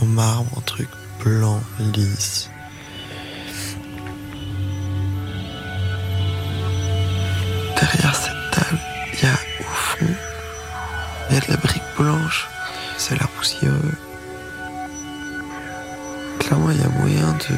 en 0.00 0.06
marbre, 0.06 0.50
un 0.58 0.60
truc 0.62 0.88
blanc, 1.22 1.60
lisse. 1.78 2.50
Derrière 7.80 8.14
cette 8.16 8.50
table, 8.50 8.80
il 9.12 9.22
y 9.22 9.26
a 9.26 9.34
au 9.60 9.72
fond, 9.72 10.14
il 11.30 11.34
y 11.34 11.38
a 11.38 11.40
de 11.40 11.50
la 11.50 11.56
brique 11.58 11.82
blanche. 11.96 12.48
Ça 12.98 13.14
a 13.14 13.18
l'air 13.18 13.28
poussiéreux. 13.28 13.98
Clairement, 16.40 16.70
il 16.72 16.80
y 16.80 16.84
a 16.84 16.88
moyen 16.88 17.32
de 17.48 17.56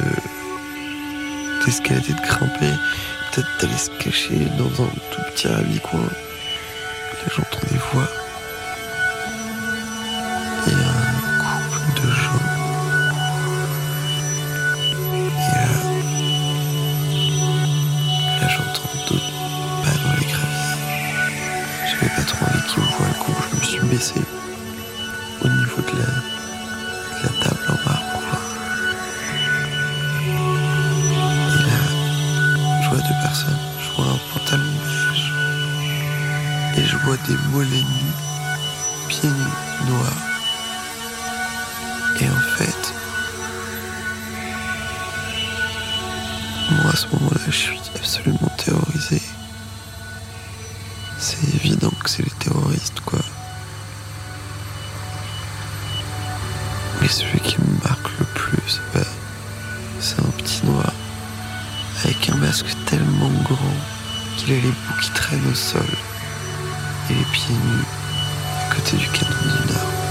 d'escalader, 1.65 2.13
de 2.13 2.21
grimper, 2.21 2.73
peut-être 3.31 3.49
d'aller 3.59 3.77
se 3.77 3.89
cacher 3.99 4.45
dans 4.57 4.83
un 4.83 4.89
tout 5.11 5.21
petit 5.33 5.47
ravi-coin. 5.47 5.99
Là, 5.99 6.26
j'entends 7.35 7.67
des 7.71 7.77
voix. 7.77 8.07
Il 10.67 10.73
y 10.73 10.75
a 10.75 10.87
un 10.87 11.61
couple 11.69 12.01
de 12.01 12.07
gens. 12.11 12.43
Et 15.37 15.55
là, 15.55 15.69
là 18.41 18.47
j'entends 18.47 18.93
d'autres 19.07 19.33
pas 19.83 19.95
dans 20.03 20.15
les 20.19 20.25
graviers. 20.25 20.77
J'avais 21.89 22.13
pas 22.15 22.23
trop 22.23 22.45
envie 22.45 22.63
qu'ils 22.67 22.83
me 22.83 22.87
voient 22.87 23.07
le 23.07 23.13
coup. 23.23 23.37
Je 23.51 23.55
me 23.55 23.61
suis 23.63 23.87
baissé 23.87 24.21
au 25.41 25.47
niveau 25.47 25.81
de 25.81 25.97
la, 25.99 26.05
de 26.05 27.23
la 27.23 27.43
table 27.43 27.56
Des 37.07 37.37
mollets 37.51 37.69
nus, 37.69 38.13
pieds 39.07 39.29
nus, 39.29 39.89
noirs. 39.89 40.13
Et 42.19 42.25
en 42.29 42.57
fait, 42.57 42.93
moi 46.71 46.91
à 46.91 46.95
ce 46.97 47.07
moment-là, 47.07 47.41
je 47.47 47.51
suis 47.51 47.79
absolument 47.95 48.51
terrorisé. 48.57 49.21
C'est 51.17 51.55
évident 51.55 51.91
que 52.03 52.09
c'est 52.09 52.23
les 52.23 52.31
terroristes, 52.39 52.99
quoi. 53.05 53.19
Mais 57.01 57.07
celui 57.07 57.39
qui 57.39 57.55
me 57.61 57.83
marque 57.83 58.09
le 58.19 58.25
plus, 58.25 58.81
bah, 58.93 58.99
c'est 60.01 60.19
un 60.19 60.31
petit 60.37 60.65
noir 60.65 60.91
avec 62.03 62.29
un 62.29 62.35
masque 62.35 62.67
tellement 62.85 63.31
grand 63.43 63.77
qu'il 64.37 64.53
a 64.53 64.57
les 64.57 64.61
bouts 64.61 65.01
qui 65.01 65.09
traînent 65.11 65.47
au 65.49 65.55
sol 65.55 65.87
et 67.09 67.13
les 67.13 67.25
pieds 67.25 67.55
nus 67.55 67.85
à 68.69 68.75
côté 68.75 68.97
du 68.97 69.07
canon 69.09 69.65
du 69.65 69.73
Nord. 69.73 70.06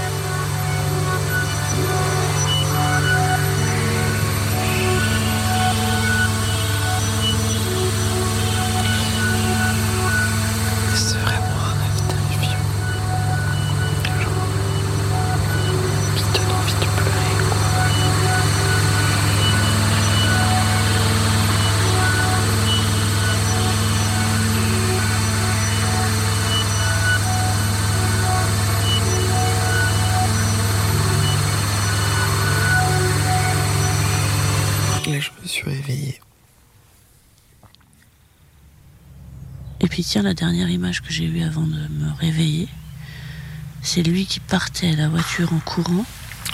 Tiens, 40.07 40.23
la 40.23 40.33
dernière 40.33 40.69
image 40.69 41.01
que 41.01 41.11
j'ai 41.11 41.27
vue 41.27 41.43
avant 41.43 41.67
de 41.67 41.75
me 41.89 42.09
réveiller, 42.17 42.69
c'est 43.81 44.03
lui 44.03 44.25
qui 44.25 44.39
partait 44.39 44.91
à 44.91 44.95
la 44.95 45.09
voiture 45.09 45.51
en 45.51 45.59
courant. 45.59 46.05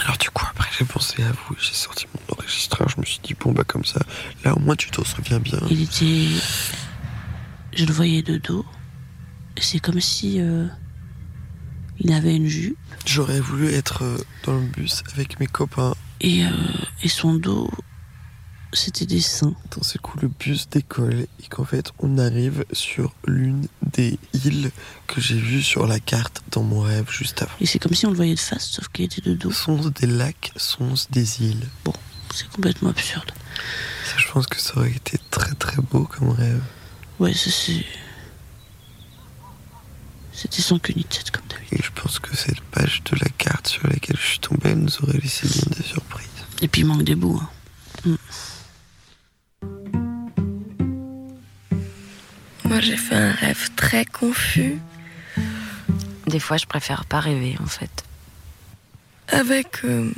Alors 0.02 0.18
du 0.18 0.28
coup, 0.30 0.44
après, 0.50 0.68
j'ai 0.76 0.84
pensé 0.84 1.22
à 1.22 1.30
vous. 1.30 1.54
J'ai 1.60 1.72
sorti 1.72 2.06
mon 2.12 2.34
enregistreur. 2.34 2.88
Je 2.88 3.00
me 3.00 3.04
suis 3.04 3.20
dit, 3.22 3.34
bon, 3.38 3.52
bah 3.52 3.62
comme 3.64 3.84
ça, 3.84 4.00
là, 4.44 4.56
au 4.56 4.58
moins, 4.58 4.74
tu 4.74 4.90
t'en 4.90 5.04
souviens 5.04 5.38
bien. 5.38 5.60
Il 5.70 5.82
était... 5.82 6.26
Je 7.76 7.84
le 7.84 7.92
voyais 7.92 8.22
de 8.22 8.38
dos. 8.38 8.66
C'est 9.60 9.78
comme 9.78 10.00
si 10.00 10.40
euh, 10.40 10.66
il 12.00 12.12
avait 12.12 12.34
une 12.34 12.48
jupe 12.48 12.76
J'aurais 13.06 13.38
voulu 13.38 13.68
être 13.72 14.02
euh, 14.02 14.18
dans 14.44 14.54
le 14.54 14.66
bus 14.66 15.04
avec 15.12 15.38
mes 15.38 15.46
copains. 15.46 15.94
et, 16.20 16.44
euh, 16.44 16.50
et 17.04 17.08
son 17.08 17.34
dos, 17.34 17.70
c'était 18.74 19.06
des 19.06 19.20
seins. 19.20 19.54
Dans 19.76 19.82
ce 19.82 19.98
coup, 19.98 20.18
le 20.20 20.28
bus 20.28 20.68
décolle 20.68 21.26
et 21.42 21.46
qu'en 21.48 21.64
fait, 21.64 21.92
on 21.98 22.18
arrive 22.18 22.64
sur 22.72 23.12
l'une 23.26 23.66
des 23.82 24.18
îles 24.44 24.70
que 25.06 25.20
j'ai 25.20 25.38
vues 25.38 25.62
sur 25.62 25.86
la 25.86 26.00
carte 26.00 26.42
dans 26.50 26.62
mon 26.62 26.80
rêve 26.80 27.10
juste 27.10 27.42
avant. 27.42 27.52
Et 27.60 27.66
c'est 27.66 27.78
comme 27.78 27.94
si 27.94 28.06
on 28.06 28.10
le 28.10 28.16
voyait 28.16 28.34
de 28.34 28.40
face, 28.40 28.66
sauf 28.68 28.88
qu'il 28.88 29.04
était 29.04 29.22
de 29.22 29.34
dos. 29.34 29.50
Sont 29.52 29.76
des 30.00 30.06
lacs, 30.06 30.52
sont 30.56 30.94
des 31.10 31.42
îles. 31.42 31.66
C'est 32.34 32.48
complètement 32.50 32.90
absurde. 32.90 33.30
Ça, 34.06 34.16
je 34.18 34.26
pense 34.32 34.46
que 34.46 34.60
ça 34.60 34.76
aurait 34.78 34.90
été 34.90 35.18
très 35.30 35.54
très 35.54 35.80
beau 35.80 36.04
comme 36.04 36.30
rêve. 36.30 36.62
Ouais, 37.20 37.32
ça 37.32 37.50
c'est. 37.50 37.84
C'était 40.32 40.62
sans 40.62 40.80
queue 40.80 40.94
ni 40.96 41.04
tête, 41.04 41.30
comme 41.30 41.46
d'habitude. 41.48 41.78
Et 41.78 41.82
je 41.82 41.90
pense 41.94 42.18
que 42.18 42.36
cette 42.36 42.60
page 42.60 43.02
de 43.04 43.16
la 43.20 43.28
carte 43.38 43.68
sur 43.68 43.86
laquelle 43.86 44.16
je 44.20 44.26
suis 44.26 44.38
tombé 44.40 44.74
nous 44.74 44.90
aurait 45.02 45.18
laissé 45.18 45.46
bien 45.46 45.62
des 45.76 45.84
surprises. 45.84 46.26
Et 46.60 46.66
puis 46.66 46.80
il 46.80 46.86
manque 46.86 47.04
des 47.04 47.14
bouts. 47.14 47.40
hein. 47.40 48.16
Moi, 52.64 52.80
j'ai 52.80 52.96
fait 52.96 53.14
un 53.14 53.32
rêve 53.32 53.70
très 53.76 54.04
confus 54.04 54.78
Des 56.26 56.40
fois, 56.40 56.56
je 56.56 56.66
préfère 56.66 57.04
pas 57.04 57.20
rêver, 57.20 57.56
en 57.62 57.66
fait. 57.66 58.04
avec 59.28 59.84
euh, 59.84 60.10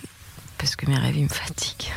Parce 0.59 0.77
que 0.77 0.87
mes 0.87 0.97
rêves, 0.97 1.17
ils 1.17 1.25
me 1.25 1.29
fatiguent. 1.29 1.93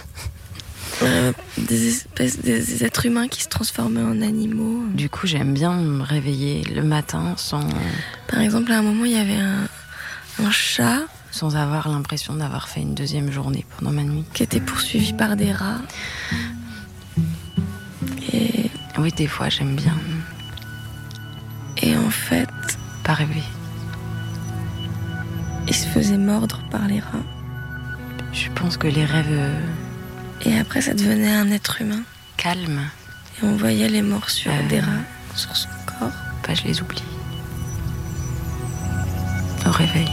euh, 1.04 1.32
des 1.58 1.88
espèces 1.88 2.40
des 2.40 2.84
êtres 2.84 3.06
humains 3.06 3.28
qui 3.28 3.44
se 3.44 3.48
transformaient 3.48 4.02
en 4.02 4.22
animaux. 4.22 4.84
Du 4.94 5.10
coup, 5.10 5.28
j'aime 5.28 5.54
bien 5.54 5.74
me 5.74 6.04
réveiller 6.04 6.64
le 6.64 6.84
matin 6.84 7.36
sans, 7.38 7.64
Par 8.28 8.40
exemple, 8.42 8.72
à 8.72 8.80
un 8.80 8.82
moment, 8.82 9.06
il 9.06 9.12
y 9.12 9.18
avait 9.18 9.40
un, 9.40 9.68
un 10.44 10.52
chat 10.52 11.02
sans 11.32 11.56
avoir 11.56 11.88
l'impression 11.90 12.34
d'avoir 12.34 12.68
fait 12.70 12.82
une 12.82 12.96
deuxième 12.96 13.32
journée 13.32 13.64
pendant 13.78 13.92
ma 13.92 14.02
nuit. 14.04 14.26
qui 14.34 14.42
était 14.42 14.60
poursuivi 14.60 15.14
par 15.14 15.36
des 15.36 15.52
rats. 15.54 15.80
Et, 18.34 18.72
Oui, 18.98 19.12
des 19.14 19.28
fois, 19.28 19.48
j'aime 19.50 19.76
bien 19.76 19.96
et 21.82 21.96
en 21.98 22.10
fait, 22.10 22.50
pas 23.04 23.14
rêver. 23.14 23.44
il 25.68 25.74
se 25.76 25.88
faisait 25.88 26.18
mordre 26.18 26.62
par 26.72 26.88
les 26.88 27.00
rats. 27.00 27.26
Je 28.34 28.50
pense 28.56 28.78
que 28.78 28.88
les 28.88 29.06
rêves 29.06 29.26
euh, 29.30 29.60
Et 30.46 30.58
après, 30.60 30.82
ça 30.82 30.94
devenait 30.94 31.34
un 31.34 31.52
être 31.52 31.82
humain. 31.82 32.02
calmes, 32.38 32.82
Et 33.42 33.46
on 33.46 33.56
voyait 33.56 33.90
les 33.90 34.02
morsures 34.02 34.52
Euh. 34.52 34.68
des 34.68 34.80
rats 34.80 35.06
sur 35.36 35.56
son 35.56 35.70
corps. 35.86 36.12
bah, 36.48 36.54
je 36.54 36.64
les 36.64 36.82
oublie. 36.82 37.04
Au 39.68 39.72
réveil. 39.72 40.10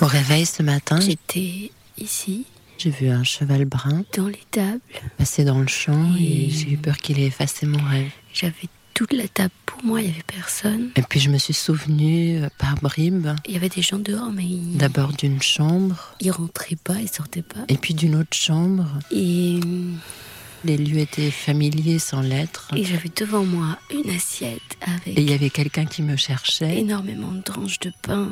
Au 0.00 0.06
réveil 0.06 0.46
ce 0.46 0.62
matin, 0.62 0.98
J'étais 1.00 1.72
ici, 1.98 2.46
j'ai 2.82 2.90
vu 2.90 3.08
un 3.10 3.24
cheval 3.24 3.64
brun 3.66 4.04
dans 4.16 4.26
les 4.26 4.40
tables. 4.50 4.80
passer 5.18 5.44
dans 5.44 5.58
le 5.58 5.66
champ 5.68 6.14
et 6.18 6.46
Et- 6.46 6.50
j'ai 6.50 6.70
eu 6.72 6.76
peur 6.78 6.96
qu'il 6.96 7.18
ait 7.20 7.26
effacé 7.26 7.66
mon 7.66 7.82
rêve. 7.82 8.10
J'avais 8.32 8.54
toute 8.94 9.12
la 9.12 9.28
table 9.28 9.52
pour 9.66 9.84
moi, 9.84 10.00
il 10.00 10.06
n'y 10.06 10.12
avait 10.12 10.22
personne. 10.26 10.90
Et 10.96 11.02
puis 11.02 11.20
je 11.20 11.28
me 11.30 11.38
suis 11.38 11.52
souvenue 11.54 12.38
euh, 12.42 12.48
par 12.58 12.76
bribes. 12.76 13.28
Il 13.46 13.52
y 13.54 13.56
avait 13.56 13.68
des 13.68 13.82
gens 13.82 13.98
dehors, 13.98 14.30
mais 14.32 14.44
ils... 14.44 14.76
D'abord 14.76 15.12
d'une 15.12 15.40
chambre. 15.42 16.14
Ils 16.20 16.30
rentraient 16.30 16.76
pas, 16.82 16.94
ils 17.00 17.08
sortaient 17.08 17.42
pas. 17.42 17.60
Et 17.68 17.76
puis 17.76 17.94
d'une 17.94 18.14
autre 18.16 18.34
chambre. 18.36 18.86
Et 19.10 19.60
les 20.64 20.76
lieux 20.76 20.98
étaient 20.98 21.30
familiers 21.30 21.98
sans 21.98 22.20
lettres. 22.20 22.68
Et 22.76 22.84
j'avais 22.84 23.10
devant 23.14 23.44
moi 23.44 23.78
une 23.92 24.10
assiette 24.10 24.60
avec. 24.82 25.18
Et 25.18 25.22
il 25.22 25.30
y 25.30 25.34
avait 25.34 25.50
quelqu'un 25.50 25.86
qui 25.86 26.02
me 26.02 26.16
cherchait. 26.16 26.78
Énormément 26.78 27.32
de 27.32 27.40
tranches 27.42 27.78
de 27.80 27.92
pain 28.02 28.28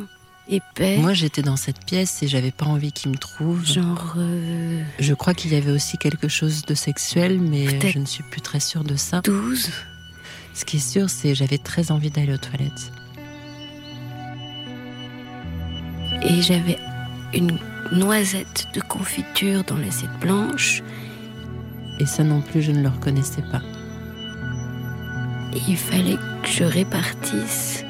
épais. 0.48 0.98
Moi, 0.98 1.14
j'étais 1.14 1.42
dans 1.42 1.56
cette 1.56 1.84
pièce 1.84 2.22
et 2.22 2.28
j'avais 2.28 2.50
pas 2.50 2.66
envie 2.66 2.92
qu'il 2.92 3.10
me 3.10 3.16
trouve. 3.16 3.64
Genre. 3.64 4.14
Euh... 4.16 4.82
Je 4.98 5.14
crois 5.14 5.34
qu'il 5.34 5.52
y 5.52 5.56
avait 5.56 5.70
aussi 5.70 5.98
quelque 5.98 6.28
chose 6.28 6.62
de 6.62 6.74
sexuel, 6.74 7.40
mais 7.40 7.80
je 7.90 7.98
ne 7.98 8.06
suis 8.06 8.24
plus 8.24 8.40
très 8.40 8.60
sûre 8.60 8.84
de 8.84 8.96
ça. 8.96 9.20
12 9.22 9.70
Ce 10.54 10.64
qui 10.64 10.76
est 10.76 10.80
sûr, 10.80 11.10
c'est 11.10 11.34
j'avais 11.34 11.58
très 11.58 11.90
envie 11.90 12.10
d'aller 12.10 12.34
aux 12.34 12.38
toilettes. 12.38 12.92
Et 16.22 16.42
j'avais 16.42 16.78
une 17.32 17.58
noisette 17.92 18.66
de 18.74 18.80
confiture 18.80 19.64
dans 19.64 19.76
l'assiette 19.76 20.18
blanche 20.20 20.82
et 21.98 22.06
ça 22.06 22.22
non 22.22 22.40
plus, 22.40 22.62
je 22.62 22.70
ne 22.70 22.82
le 22.82 22.88
reconnaissais 22.88 23.42
pas. 23.50 23.62
Et 25.54 25.60
il 25.68 25.76
fallait 25.76 26.16
que 26.42 26.48
je 26.48 26.64
répartisse 26.64 27.84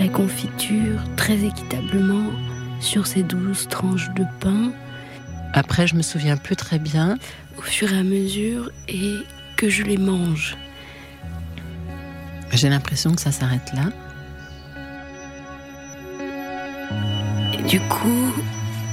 la 0.00 0.08
confiture 0.08 0.98
très 1.16 1.44
équitablement 1.44 2.30
sur 2.80 3.06
ces 3.06 3.22
douze 3.22 3.68
tranches 3.68 4.08
de 4.14 4.24
pain. 4.40 4.72
Après, 5.52 5.86
je 5.86 5.94
me 5.94 6.00
souviens 6.00 6.38
plus 6.38 6.56
très 6.56 6.78
bien. 6.78 7.18
Au 7.58 7.62
fur 7.62 7.92
et 7.92 7.98
à 7.98 8.02
mesure, 8.02 8.70
et 8.88 9.18
que 9.56 9.68
je 9.68 9.82
les 9.82 9.98
mange. 9.98 10.56
J'ai 12.52 12.70
l'impression 12.70 13.14
que 13.14 13.20
ça 13.20 13.30
s'arrête 13.30 13.70
là. 13.74 13.90
Et 17.52 17.62
du 17.68 17.78
coup, 17.80 18.32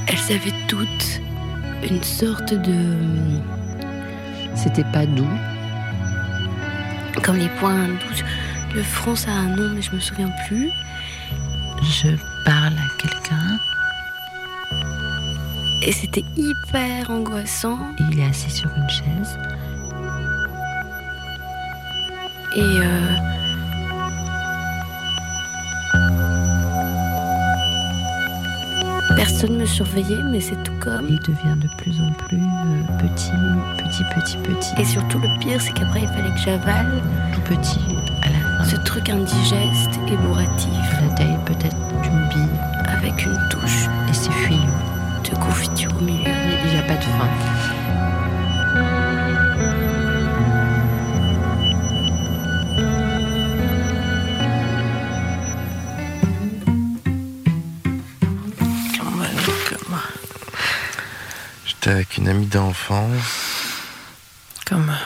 elles 0.07 0.35
avaient 0.35 0.67
toutes 0.67 1.21
une 1.89 2.03
sorte 2.03 2.53
de 2.53 2.95
c'était 4.55 4.83
pas 4.91 5.05
doux. 5.05 5.25
Comme 7.23 7.37
les 7.37 7.49
points 7.59 7.87
doux. 7.87 8.25
Le 8.75 8.83
front, 8.83 9.15
ça 9.15 9.31
a 9.31 9.35
un 9.35 9.55
nom, 9.55 9.69
mais 9.73 9.81
je 9.81 9.91
me 9.91 9.99
souviens 9.99 10.31
plus. 10.47 10.69
Je 11.81 12.09
parle 12.45 12.73
à 12.73 13.01
quelqu'un. 13.01 13.59
Et 15.83 15.91
c'était 15.91 16.25
hyper 16.35 17.09
angoissant. 17.09 17.79
il 17.99 18.19
est 18.19 18.25
assis 18.25 18.51
sur 18.51 18.69
une 18.75 18.89
chaise. 18.89 19.37
Et 22.55 22.61
euh, 22.61 23.17
Personne 29.15 29.53
ne 29.53 29.61
me 29.61 29.65
surveillait, 29.65 30.23
mais 30.31 30.39
c'est 30.39 30.61
tout 30.63 30.73
comme. 30.79 31.07
Il 31.09 31.19
devient 31.19 31.55
de 31.57 31.67
plus 31.77 31.99
en 32.01 32.11
plus 32.13 32.37
euh, 32.37 32.97
petit, 32.99 33.31
petit, 33.77 34.03
petit, 34.13 34.37
petit. 34.37 34.81
Et 34.81 34.85
surtout, 34.85 35.19
le 35.19 35.39
pire, 35.39 35.59
c'est 35.59 35.73
qu'après, 35.73 36.01
il 36.01 36.07
fallait 36.07 36.29
que 36.29 36.39
j'avale. 36.39 37.01
Tout 37.33 37.41
petit. 37.41 37.96
Ce 38.65 38.75
truc 38.75 39.09
indigeste 39.09 39.99
et 40.07 40.17
bourratif. 40.17 40.71
La 41.01 41.15
taille 41.15 41.39
peut-être 41.45 41.77
d'une 42.01 42.27
bille. 42.29 42.59
Avec 42.85 43.25
une 43.25 43.37
touche. 43.49 43.87
Et 44.09 44.13
c'est 44.13 44.31
fuyant. 44.31 44.59
De 45.23 45.35
confiture 45.35 45.91
au 45.97 46.03
milieu? 46.03 46.31
Il 46.65 46.71
n'y 46.71 46.77
a 46.77 46.83
pas 46.83 46.95
de 46.95 47.03
fin. 47.03 47.29
avec 61.87 62.17
une 62.17 62.27
amie 62.27 62.45
d'enfance. 62.47 63.56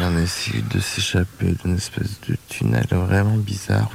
On 0.01 0.17
a 0.17 0.21
essayé 0.21 0.61
de 0.61 0.79
s'échapper 0.79 1.55
d'une 1.63 1.77
espèce 1.77 2.19
de 2.27 2.35
tunnel 2.49 2.85
vraiment 2.91 3.37
bizarre. 3.37 3.89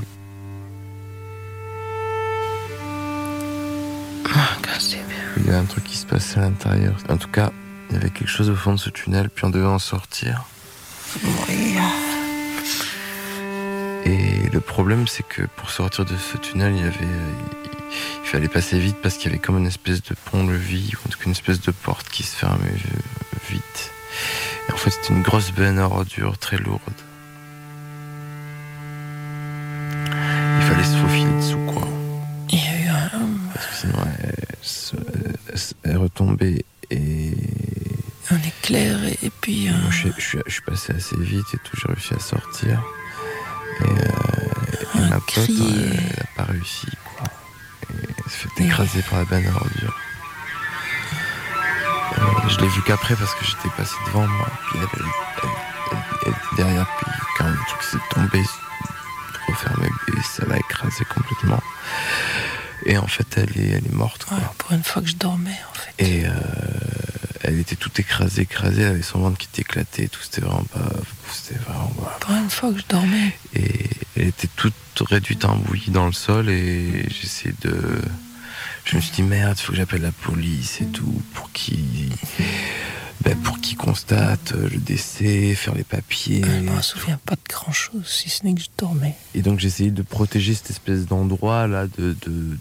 Il 5.36 5.47
y 5.47 5.50
a 5.50 5.58
un 5.58 5.65
truc 5.65 5.84
qui 5.84 5.97
se 5.97 6.06
passait 6.06 6.39
à 6.39 6.43
l'intérieur. 6.43 6.97
En 7.10 7.19
tout 7.19 7.28
cas, 7.28 7.50
il 7.91 7.95
y 7.95 7.99
avait 7.99 8.10
quelque 8.10 8.28
chose 8.28 8.49
au 8.49 8.56
fond 8.56 8.73
de 8.73 8.78
ce 8.78 8.89
tunnel, 8.89 9.28
puis 9.28 9.45
on 9.45 9.50
devait 9.50 9.67
en 9.67 9.78
sortir. 9.78 10.45
Et 14.04 14.49
le 14.50 14.60
problème, 14.60 15.06
c'est 15.06 15.26
que 15.26 15.43
pour 15.56 15.71
sortir 15.71 16.04
de 16.04 16.17
ce 16.17 16.39
tunnel, 16.39 16.75
il 16.75 16.82
y 16.82 16.86
avait, 16.86 16.95
il 18.25 18.28
fallait 18.28 18.49
passer 18.49 18.78
vite 18.78 18.97
parce 19.02 19.17
qu'il 19.17 19.26
y 19.26 19.34
avait 19.34 19.43
comme 19.43 19.58
une 19.58 19.67
espèce 19.67 20.02
de 20.02 20.15
pont-levis, 20.25 20.93
ou 20.95 21.06
en 21.06 21.10
tout 21.10 21.19
cas 21.19 21.26
une 21.26 21.32
espèce 21.32 21.60
de 21.60 21.71
porte 21.71 22.08
qui 22.08 22.23
se 22.23 22.34
fermait 22.34 22.75
vite. 23.50 23.93
Et 24.86 24.90
fait, 24.90 24.96
c'était 25.02 25.14
une 25.14 25.22
grosse 25.22 25.50
benne 25.52 25.78
à 25.78 25.86
ordures 25.86 26.38
très 26.38 26.58
lourde. 26.58 26.80
Il 30.58 30.62
fallait 30.62 30.84
se 30.84 30.96
faufiler 30.96 31.32
dessous, 31.36 31.58
quoi. 31.66 31.88
Il 32.50 32.58
y 32.58 32.62
a 32.62 32.80
eu 32.80 32.88
un. 32.88 33.28
Parce 33.52 33.66
que 33.66 33.75
sinon, 33.75 33.99
elle, 35.84 35.92
est 35.92 35.96
retombée 35.96 36.64
et. 36.90 37.32
Un 38.30 38.38
éclair, 38.38 38.99
et 39.22 39.30
puis. 39.40 39.68
Moi, 39.68 39.90
je, 39.90 40.08
suis 40.49 40.62
passé 40.62 40.92
assez 40.92 41.16
vite 41.16 41.46
et 41.54 41.58
tout, 41.58 41.76
j'ai 41.76 41.92
réussi 41.92 42.14
à 42.14 42.20
sortir. 42.20 42.82
Et, 43.80 43.84
euh, 43.84 45.08
ma 45.10 45.20
pote, 45.20 45.49
elle 45.49 45.96
n'a 45.96 46.26
pas 46.36 46.44
réussi 46.44 46.86
s'est 48.28 48.49
fait 48.56 48.64
écraser 48.64 49.02
par 49.02 49.18
la 49.18 49.25
benne 49.25 49.46
à 49.46 49.56
ordures. 49.56 49.96
Je 52.49 52.61
l'ai 52.61 52.69
vu 52.69 52.82
qu'après 52.82 53.17
parce 53.17 53.35
que 53.35 53.45
j'étais 53.45 53.69
passé 53.76 53.95
devant 54.06 54.26
moi, 54.26 54.49
puis 54.71 54.78
elle, 54.78 56.30
était 56.32 56.39
derrière, 56.56 56.87
puis 56.99 57.13
quand 57.37 57.49
le 57.49 57.56
truc 57.69 57.82
s'est 57.82 57.99
tombé, 58.11 58.43
refermé, 59.49 59.89
et 60.09 60.23
ça 60.23 60.47
l'a 60.47 60.59
écrasé 60.59 61.04
complètement. 61.04 61.63
Et 62.85 62.99
en 62.99 63.06
fait, 63.06 63.26
elle 63.37 63.50
est, 63.61 63.71
elle 63.71 63.87
est 63.87 63.95
morte. 63.95 64.26
pour 64.59 64.73
une 64.73 64.85
fois 64.85 65.02
que 65.02 65.09
je 65.09 65.17
dormais, 65.17 65.59
en 65.71 65.75
fait. 65.75 66.04
Et 66.04 66.26
euh, 66.26 66.30
elle 67.43 67.59
était 67.59 67.76
toute 67.76 67.99
écrasée, 67.99 68.43
écrasée, 68.43 68.82
elle 68.82 68.91
avait 68.93 69.02
son 69.02 69.19
ventre 69.19 69.39
qui 69.39 69.49
était 69.52 69.63
éclaté, 69.63 70.09
tout 70.09 70.21
c'était 70.23 70.43
vraiment 70.43 70.65
pas. 70.65 70.89
C'était 71.32 71.59
vraiment. 71.61 71.93
Pour 72.21 72.35
une 72.35 72.50
fois 72.50 72.73
que 72.73 72.78
je 72.78 72.87
dormais. 72.89 73.37
Et 73.54 73.91
elle 74.17 74.28
était 74.28 74.49
toute 74.56 74.75
réduite 75.00 75.45
en 75.45 75.56
bouillie 75.56 75.91
dans 75.91 76.06
le 76.06 76.13
sol, 76.13 76.49
et 76.49 77.09
j'essayais 77.09 77.54
de. 77.63 78.00
Je 78.86 78.96
me 78.96 79.00
suis 79.00 79.10
dit 79.10 79.22
merde, 79.22 79.56
il 79.58 79.62
faut 79.62 79.72
que 79.72 79.78
j'appelle 79.78 80.02
la 80.02 80.12
police 80.12 80.80
et 80.80 80.86
tout 80.86 81.20
pour 81.34 81.50
qu'ils 81.50 82.08
ben, 83.22 83.36
pour 83.38 83.58
qu'ils 83.60 83.76
constatent 83.76 84.52
le 84.52 84.78
décès, 84.78 85.54
faire 85.56 85.75
les 85.75 85.82
papiers. 85.82 86.42
je 86.44 86.70
me 86.70 86.80
souviens 86.82 87.18
pas 87.26 87.34
de 87.34 87.40
grand 87.49 87.72
chose, 87.72 88.06
si 88.06 88.30
ce 88.30 88.44
n'est 88.44 88.54
que 88.54 88.60
je 88.60 88.68
dormais. 88.78 89.16
Et 89.34 89.42
donc 89.42 89.58
j'essayais 89.58 89.90
de 89.90 90.02
protéger 90.02 90.54
cette 90.54 90.70
espèce 90.70 91.06
d'endroit 91.06 91.66
là 91.66 91.88
de, 91.99 92.14
de, 92.25 92.30
de, 92.30 92.56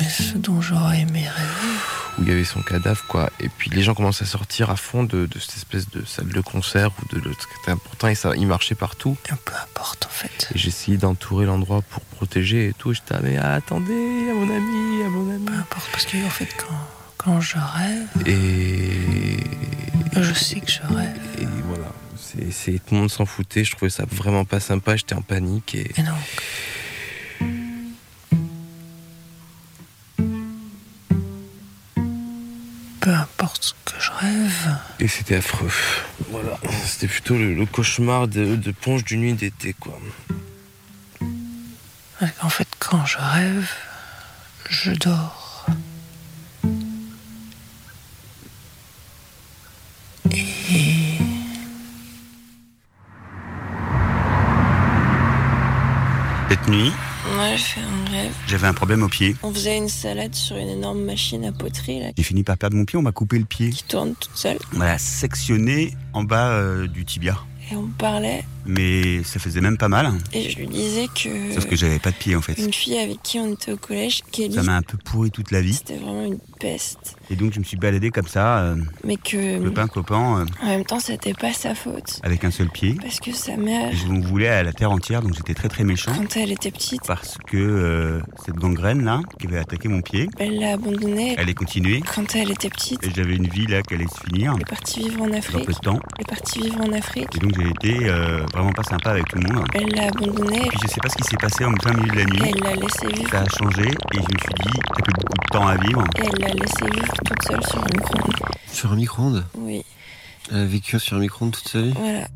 Mais 0.00 0.08
ce 0.08 0.36
dont 0.36 0.60
j'aurais 0.60 1.00
aimé 1.02 1.20
rêver. 1.28 1.78
Où 2.18 2.22
il 2.22 2.28
y 2.28 2.32
avait 2.32 2.44
son 2.44 2.62
cadavre, 2.62 3.04
quoi. 3.06 3.30
Et 3.40 3.48
puis 3.48 3.70
les 3.70 3.82
gens 3.82 3.94
commencent 3.94 4.22
à 4.22 4.26
sortir 4.26 4.70
à 4.70 4.76
fond 4.76 5.04
de, 5.04 5.26
de 5.26 5.38
cette 5.38 5.56
espèce 5.56 5.88
de 5.90 6.04
salle 6.04 6.28
de 6.28 6.40
concert 6.40 6.90
ou 7.00 7.14
de 7.14 7.20
l'autre. 7.22 7.48
C'était 7.58 7.72
important 7.72 8.08
et 8.08 8.14
ça, 8.14 8.32
il 8.36 8.46
marchait 8.46 8.74
partout. 8.74 9.16
Un 9.30 9.36
peu 9.36 9.54
importe 9.54 10.06
en 10.06 10.10
fait. 10.10 10.50
Et 10.54 10.58
j'essayais 10.58 10.96
d'entourer 10.96 11.46
l'endroit 11.46 11.82
pour 11.82 12.02
protéger 12.02 12.68
et 12.68 12.72
tout. 12.72 12.92
J'étais, 12.92 13.14
ah, 13.14 13.20
mais 13.22 13.38
attendez, 13.38 14.28
à 14.30 14.34
mon 14.34 14.54
ami, 14.54 15.02
à 15.04 15.08
mon 15.08 15.34
ami. 15.34 15.44
Peu 15.44 15.54
importe, 15.54 15.88
parce 15.92 16.06
que 16.06 16.16
en 16.24 16.30
fait, 16.30 16.48
quand, 16.56 16.74
quand 17.16 17.40
je 17.40 17.56
rêve. 17.56 18.08
Et. 18.26 20.20
Je 20.20 20.34
sais 20.34 20.60
que 20.60 20.70
je 20.70 20.80
rêve. 20.82 21.16
Et 21.38 21.46
voilà. 21.64 21.92
C'est, 22.50 22.78
tout 22.84 22.94
le 22.94 23.00
monde 23.00 23.10
s'en 23.10 23.26
foutait. 23.26 23.64
Je 23.64 23.72
trouvais 23.74 23.90
ça 23.90 24.04
vraiment 24.10 24.44
pas 24.44 24.60
sympa. 24.60 24.96
J'étais 24.96 25.14
en 25.14 25.22
panique. 25.22 25.74
Et, 25.74 25.90
et 25.96 26.02
non. 26.02 26.12
Rêve. 34.20 34.76
Et 34.98 35.08
c'était 35.08 35.36
affreux. 35.36 35.70
Voilà, 36.30 36.58
c'était 36.84 37.08
plutôt 37.08 37.36
le, 37.36 37.66
cauchemar 37.66 38.28
de, 38.28 38.56
de, 38.56 38.70
ponge 38.70 39.04
d'une 39.04 39.20
nuit 39.20 39.32
d'été, 39.32 39.72
quoi. 39.72 39.98
En 42.42 42.50
fait, 42.50 42.68
quand 42.78 43.06
je 43.06 43.16
rêve, 43.18 43.70
je 44.68 44.90
dors. 44.92 45.66
Et... 50.30 51.16
Cette 56.50 56.68
nuit, 56.68 56.92
j'ai 57.56 57.64
fait 57.64 57.80
un 57.80 58.10
rêve. 58.10 58.32
J'avais 58.46 58.66
un 58.66 58.74
problème 58.74 59.02
au 59.02 59.08
pied. 59.08 59.36
On 59.42 59.52
faisait 59.52 59.76
une 59.76 59.88
salade 59.88 60.34
sur 60.34 60.56
une 60.56 60.68
énorme 60.68 61.02
machine 61.02 61.44
à 61.44 61.52
poterie. 61.52 62.02
J'ai 62.16 62.22
fini 62.22 62.42
par 62.42 62.56
perdre 62.56 62.76
mon 62.76 62.84
pied, 62.84 62.98
on 62.98 63.02
m'a 63.02 63.12
coupé 63.12 63.38
le 63.38 63.44
pied. 63.44 63.70
Qui 63.70 63.84
tourne 63.84 64.14
toute 64.14 64.36
seule. 64.36 64.58
On 64.74 64.78
m'a 64.78 64.98
sectionné 64.98 65.94
en 66.12 66.24
bas 66.24 66.50
euh, 66.50 66.86
du 66.86 67.04
tibia. 67.04 67.38
Et 67.70 67.76
on 67.76 67.86
parlait 67.86 68.44
mais 68.66 69.22
ça 69.24 69.38
faisait 69.38 69.60
même 69.60 69.76
pas 69.76 69.88
mal. 69.88 70.10
Et 70.32 70.48
je 70.50 70.58
lui 70.58 70.66
disais 70.66 71.06
que. 71.14 71.52
Sauf 71.54 71.66
que 71.66 71.76
j'avais 71.76 71.98
pas 71.98 72.10
de 72.10 72.16
pied 72.16 72.36
en 72.36 72.40
fait. 72.42 72.54
Une 72.58 72.72
fille 72.72 72.98
avec 72.98 73.22
qui 73.22 73.38
on 73.38 73.52
était 73.52 73.72
au 73.72 73.76
collège, 73.76 74.22
Kelly. 74.32 74.54
Ça 74.54 74.62
m'a 74.62 74.76
un 74.76 74.82
peu 74.82 74.96
pourri 74.98 75.30
toute 75.30 75.50
la 75.50 75.60
vie. 75.60 75.74
C'était 75.74 75.96
vraiment 75.96 76.24
une 76.24 76.38
peste. 76.58 77.16
Et 77.30 77.36
donc 77.36 77.52
je 77.54 77.58
me 77.60 77.64
suis 77.64 77.76
baladé 77.76 78.10
comme 78.10 78.26
ça, 78.26 78.58
euh, 78.58 78.76
Mais 79.04 79.16
que. 79.16 79.62
copain 79.64 79.86
copain, 79.88 80.40
euh, 80.40 80.46
En 80.62 80.66
même 80.68 80.84
temps, 80.84 81.00
c'était 81.00 81.34
pas 81.34 81.52
sa 81.52 81.74
faute. 81.74 82.20
avec 82.22 82.44
un 82.44 82.50
seul 82.50 82.68
pied. 82.70 82.96
Parce 83.00 83.20
que 83.20 83.32
sa 83.32 83.56
mère, 83.56 83.90
Je 83.92 84.06
m'en 84.06 84.20
voulais 84.20 84.48
à 84.48 84.62
la 84.62 84.72
terre 84.72 84.90
entière, 84.90 85.22
donc 85.22 85.34
j'étais 85.34 85.54
très 85.54 85.68
très 85.68 85.84
méchant. 85.84 86.12
quand 86.14 86.36
elle 86.36 86.52
était 86.52 86.70
petite, 86.70 87.02
Parce 87.06 87.36
que 87.46 87.56
euh, 87.56 88.20
cette 88.44 88.56
gangrène 88.56 89.04
là, 89.04 89.20
qui 89.38 89.46
avait 89.46 89.58
attaqué 89.58 89.88
mon 89.88 90.02
pied, 90.02 90.28
elle 90.38 90.58
l'a 90.58 90.72
abandonnée. 90.74 91.34
elle 91.38 91.48
est 91.48 91.54
continuée. 91.54 92.02
Quand 92.14 92.34
elle 92.34 92.50
était 92.50 92.68
petite, 92.70 93.02
Et 93.04 93.10
j'avais 93.14 93.36
une 93.36 93.48
vie 93.48 93.66
là 93.66 93.82
qui 93.82 93.94
allait 93.94 94.06
se 94.06 94.20
finir 94.28 94.52
elle 94.54 94.62
est 94.62 94.64
partie 94.64 95.00
vivre 95.00 95.22
en 95.22 95.26
dans 95.28 95.36
Afrique. 95.38 95.66
peu 95.66 95.72
de 95.72 95.78
temps. 95.78 96.00
Elle 96.18 96.22
est 96.22 96.28
partie 96.28 96.60
vivre 96.60 96.80
en 96.80 96.92
Afrique. 96.92 97.28
Et 97.36 97.38
donc 97.38 97.52
j'ai 97.58 97.68
été 97.68 98.08
euh, 98.08 98.44
vraiment 98.52 98.72
pas 98.72 98.82
sympa 98.82 99.10
avec 99.10 99.26
tout 99.28 99.38
le 99.38 99.52
monde. 99.52 99.66
Elle 99.74 99.88
l'a 99.94 100.08
abandonnée. 100.08 100.68
Puis 100.68 100.78
je 100.82 100.88
sais 100.88 101.00
pas 101.00 101.08
ce 101.08 101.16
qui 101.16 101.24
s'est 101.24 101.36
passé 101.36 101.64
en 101.64 101.72
plein 101.72 101.92
milieu 101.94 102.10
de 102.10 102.16
la 102.18 102.24
nuit. 102.24 102.52
Elle 102.54 102.62
l'a 102.62 102.74
laissé 102.74 103.06
vivre. 103.06 103.30
Ça 103.30 103.40
a 103.40 103.48
changé 103.48 103.82
et 103.82 104.16
je 104.16 104.20
me 104.20 104.38
suis 104.38 104.54
dit, 104.60 104.78
t'as 104.94 105.02
plus 105.02 105.12
beaucoup 105.14 105.38
de 105.38 105.52
temps 105.52 105.66
à 105.66 105.76
vivre. 105.76 106.04
Elle 106.16 106.40
l'a 106.40 106.48
laissé 106.48 106.84
vivre 106.92 107.12
toute 107.24 107.42
seule 107.46 107.64
sur 107.64 107.78
un 107.78 107.86
micro-ondes. 107.92 108.34
Sur 108.72 108.92
un 108.92 108.96
micro-ondes 108.96 109.46
Oui, 109.58 109.84
Elle 110.50 110.58
a 110.58 110.64
vécu 110.64 110.98
sur 110.98 111.16
un 111.16 111.20
micro-ondes 111.20 111.52
toute 111.52 111.68
sa 111.68 111.80
vie 111.80 111.94
voilà. 111.96 112.26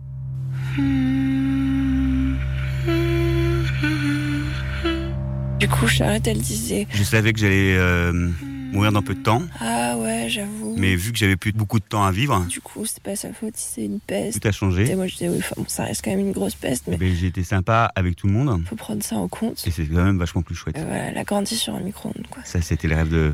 Du 5.58 5.68
coup, 5.68 5.86
Charlotte, 5.86 6.26
elle 6.26 6.40
disait 6.40 6.86
Je 6.90 7.02
savais 7.02 7.32
que 7.32 7.38
j'allais 7.40 7.76
euh, 7.76 8.28
mourir 8.74 8.92
dans 8.92 9.02
peu 9.02 9.14
de 9.14 9.22
temps, 9.22 9.42
Ah 9.60 9.96
ouais, 9.98 10.26
j'avoue. 10.28 10.74
mais 10.76 10.94
vu 10.96 11.12
que 11.12 11.18
j'avais 11.18 11.36
plus 11.36 11.52
beaucoup 11.52 11.78
de 11.78 11.84
temps 11.84 12.04
à 12.04 12.10
vivre, 12.12 12.44
Du 12.48 12.60
coup, 12.60 12.84
c'est 12.84 13.02
pas 13.02 13.16
sa 13.16 13.32
faute 13.32 13.56
si 13.56 13.68
c'est 13.74 13.84
une 13.84 14.00
peste. 14.00 14.40
tout 14.42 14.48
a 14.48 14.52
changé. 14.52 14.90
Et 14.90 14.94
moi, 14.96 15.06
je 15.06 15.12
disais, 15.14 15.28
oui, 15.28 15.36
enfin, 15.38 15.54
bon, 15.56 15.64
ça 15.68 15.84
reste 15.84 16.04
quand 16.04 16.10
même 16.10 16.20
une 16.20 16.32
grosse 16.32 16.54
peste, 16.54 16.84
mais 16.88 16.96
Ben, 16.96 17.14
j'ai 17.14 17.28
été 17.28 17.42
sympa 17.44 17.90
avec 17.94 18.16
tout 18.16 18.26
le 18.26 18.32
monde 18.32 18.62
faut 18.68 18.76
prendre 18.76 19.02
ça 19.02 19.16
en 19.16 19.28
compte. 19.28 19.62
et 19.66 19.70
c'est 19.70 19.86
quand 19.86 20.04
même 20.04 20.18
vachement 20.18 20.42
plus 20.42 20.54
chouette. 20.54 20.76
Et 20.76 20.80
voilà, 20.82 21.04
elle 21.10 21.18
a 21.18 21.24
grandi 21.24 21.56
sur 21.56 21.74
un 21.74 21.80
micro-ondes, 21.80 22.26
quoi. 22.30 22.42
Ça, 22.44 22.60
c'était 22.60 22.88
le 22.88 22.96
rêve 22.96 23.08
de, 23.08 23.32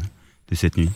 de 0.51 0.55
cette 0.55 0.77
nuit. 0.77 0.91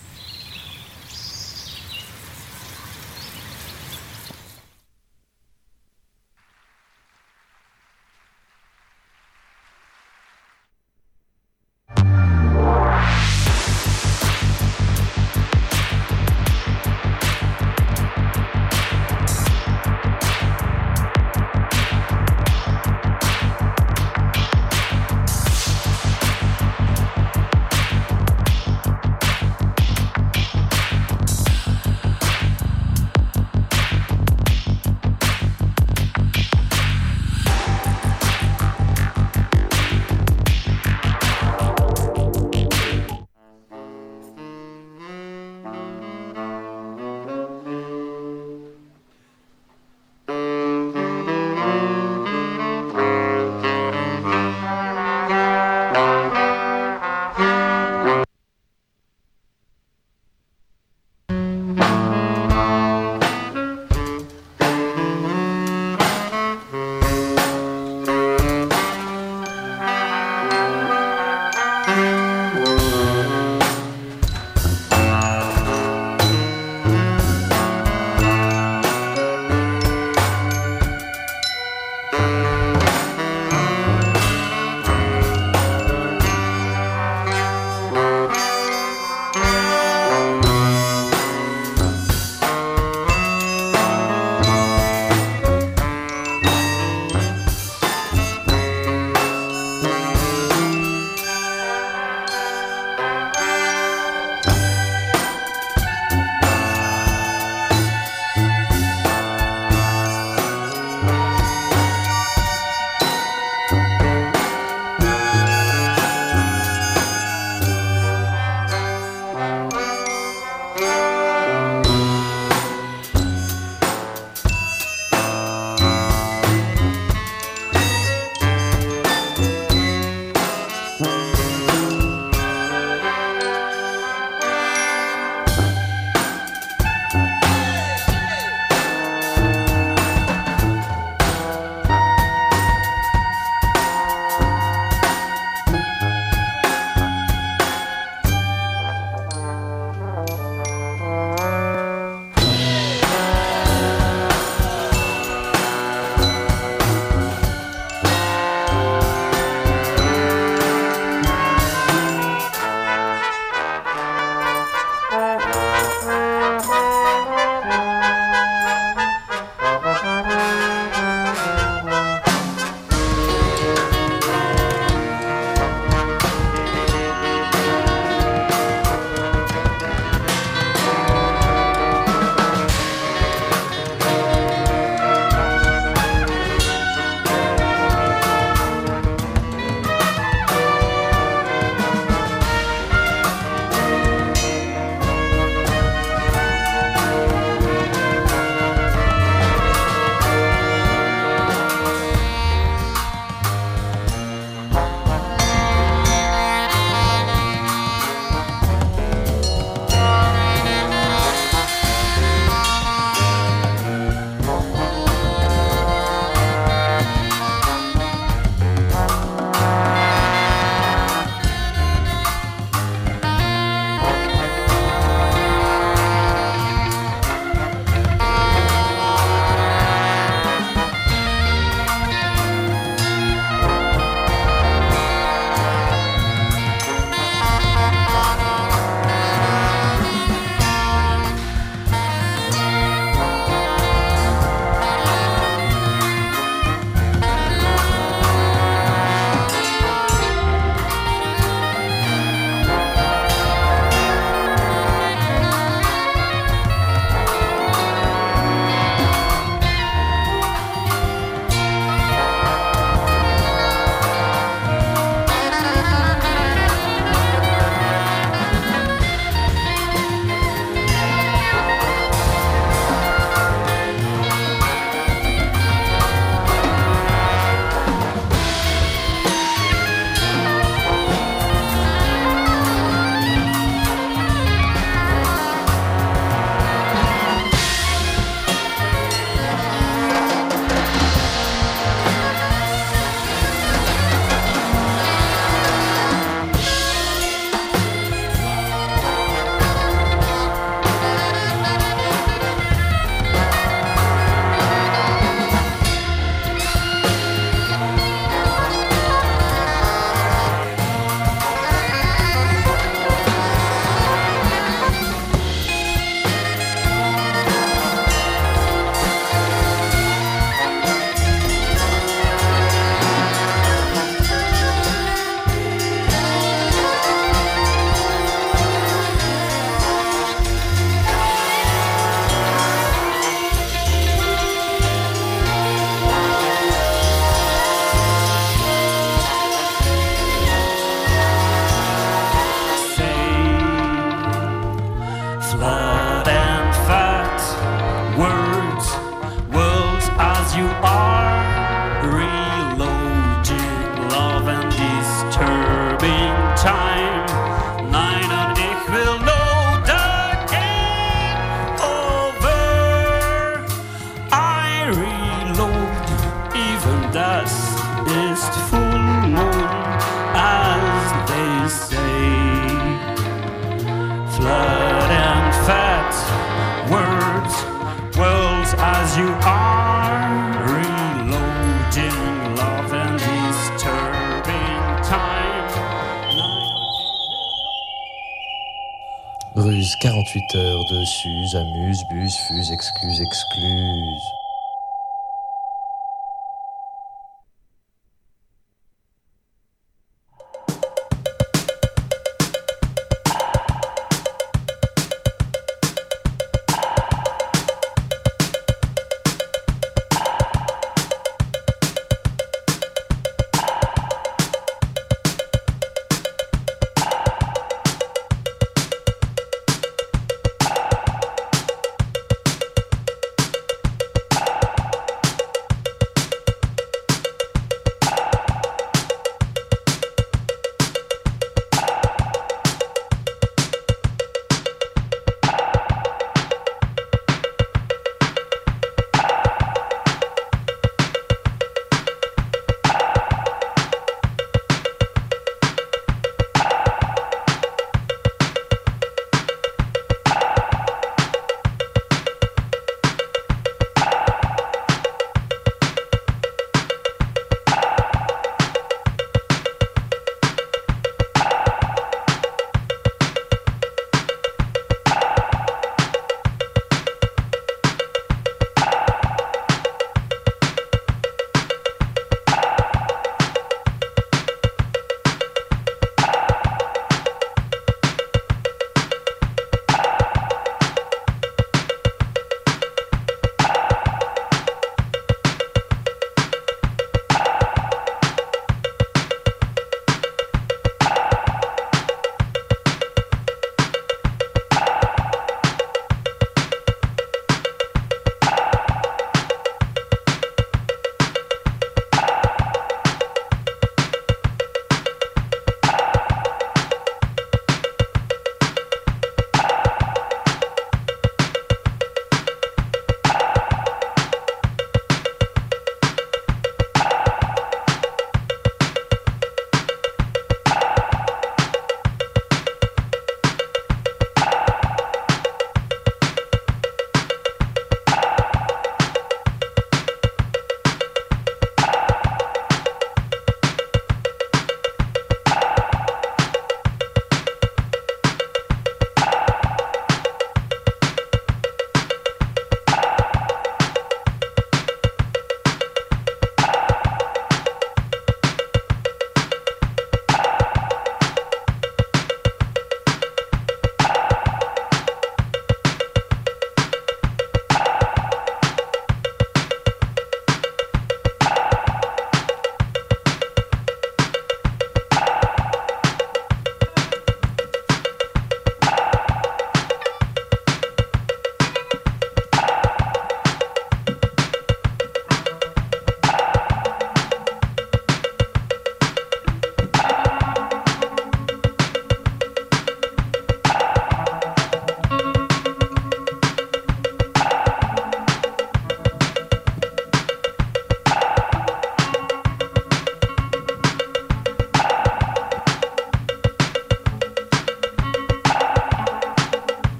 48 390.04 390.54
heures 390.56 390.84
de 390.84 391.02
Suse, 391.02 391.54
amuse, 391.56 392.04
bus, 392.04 392.36
fuse, 392.36 392.70
excuse, 392.70 393.22
excluse. 393.22 394.43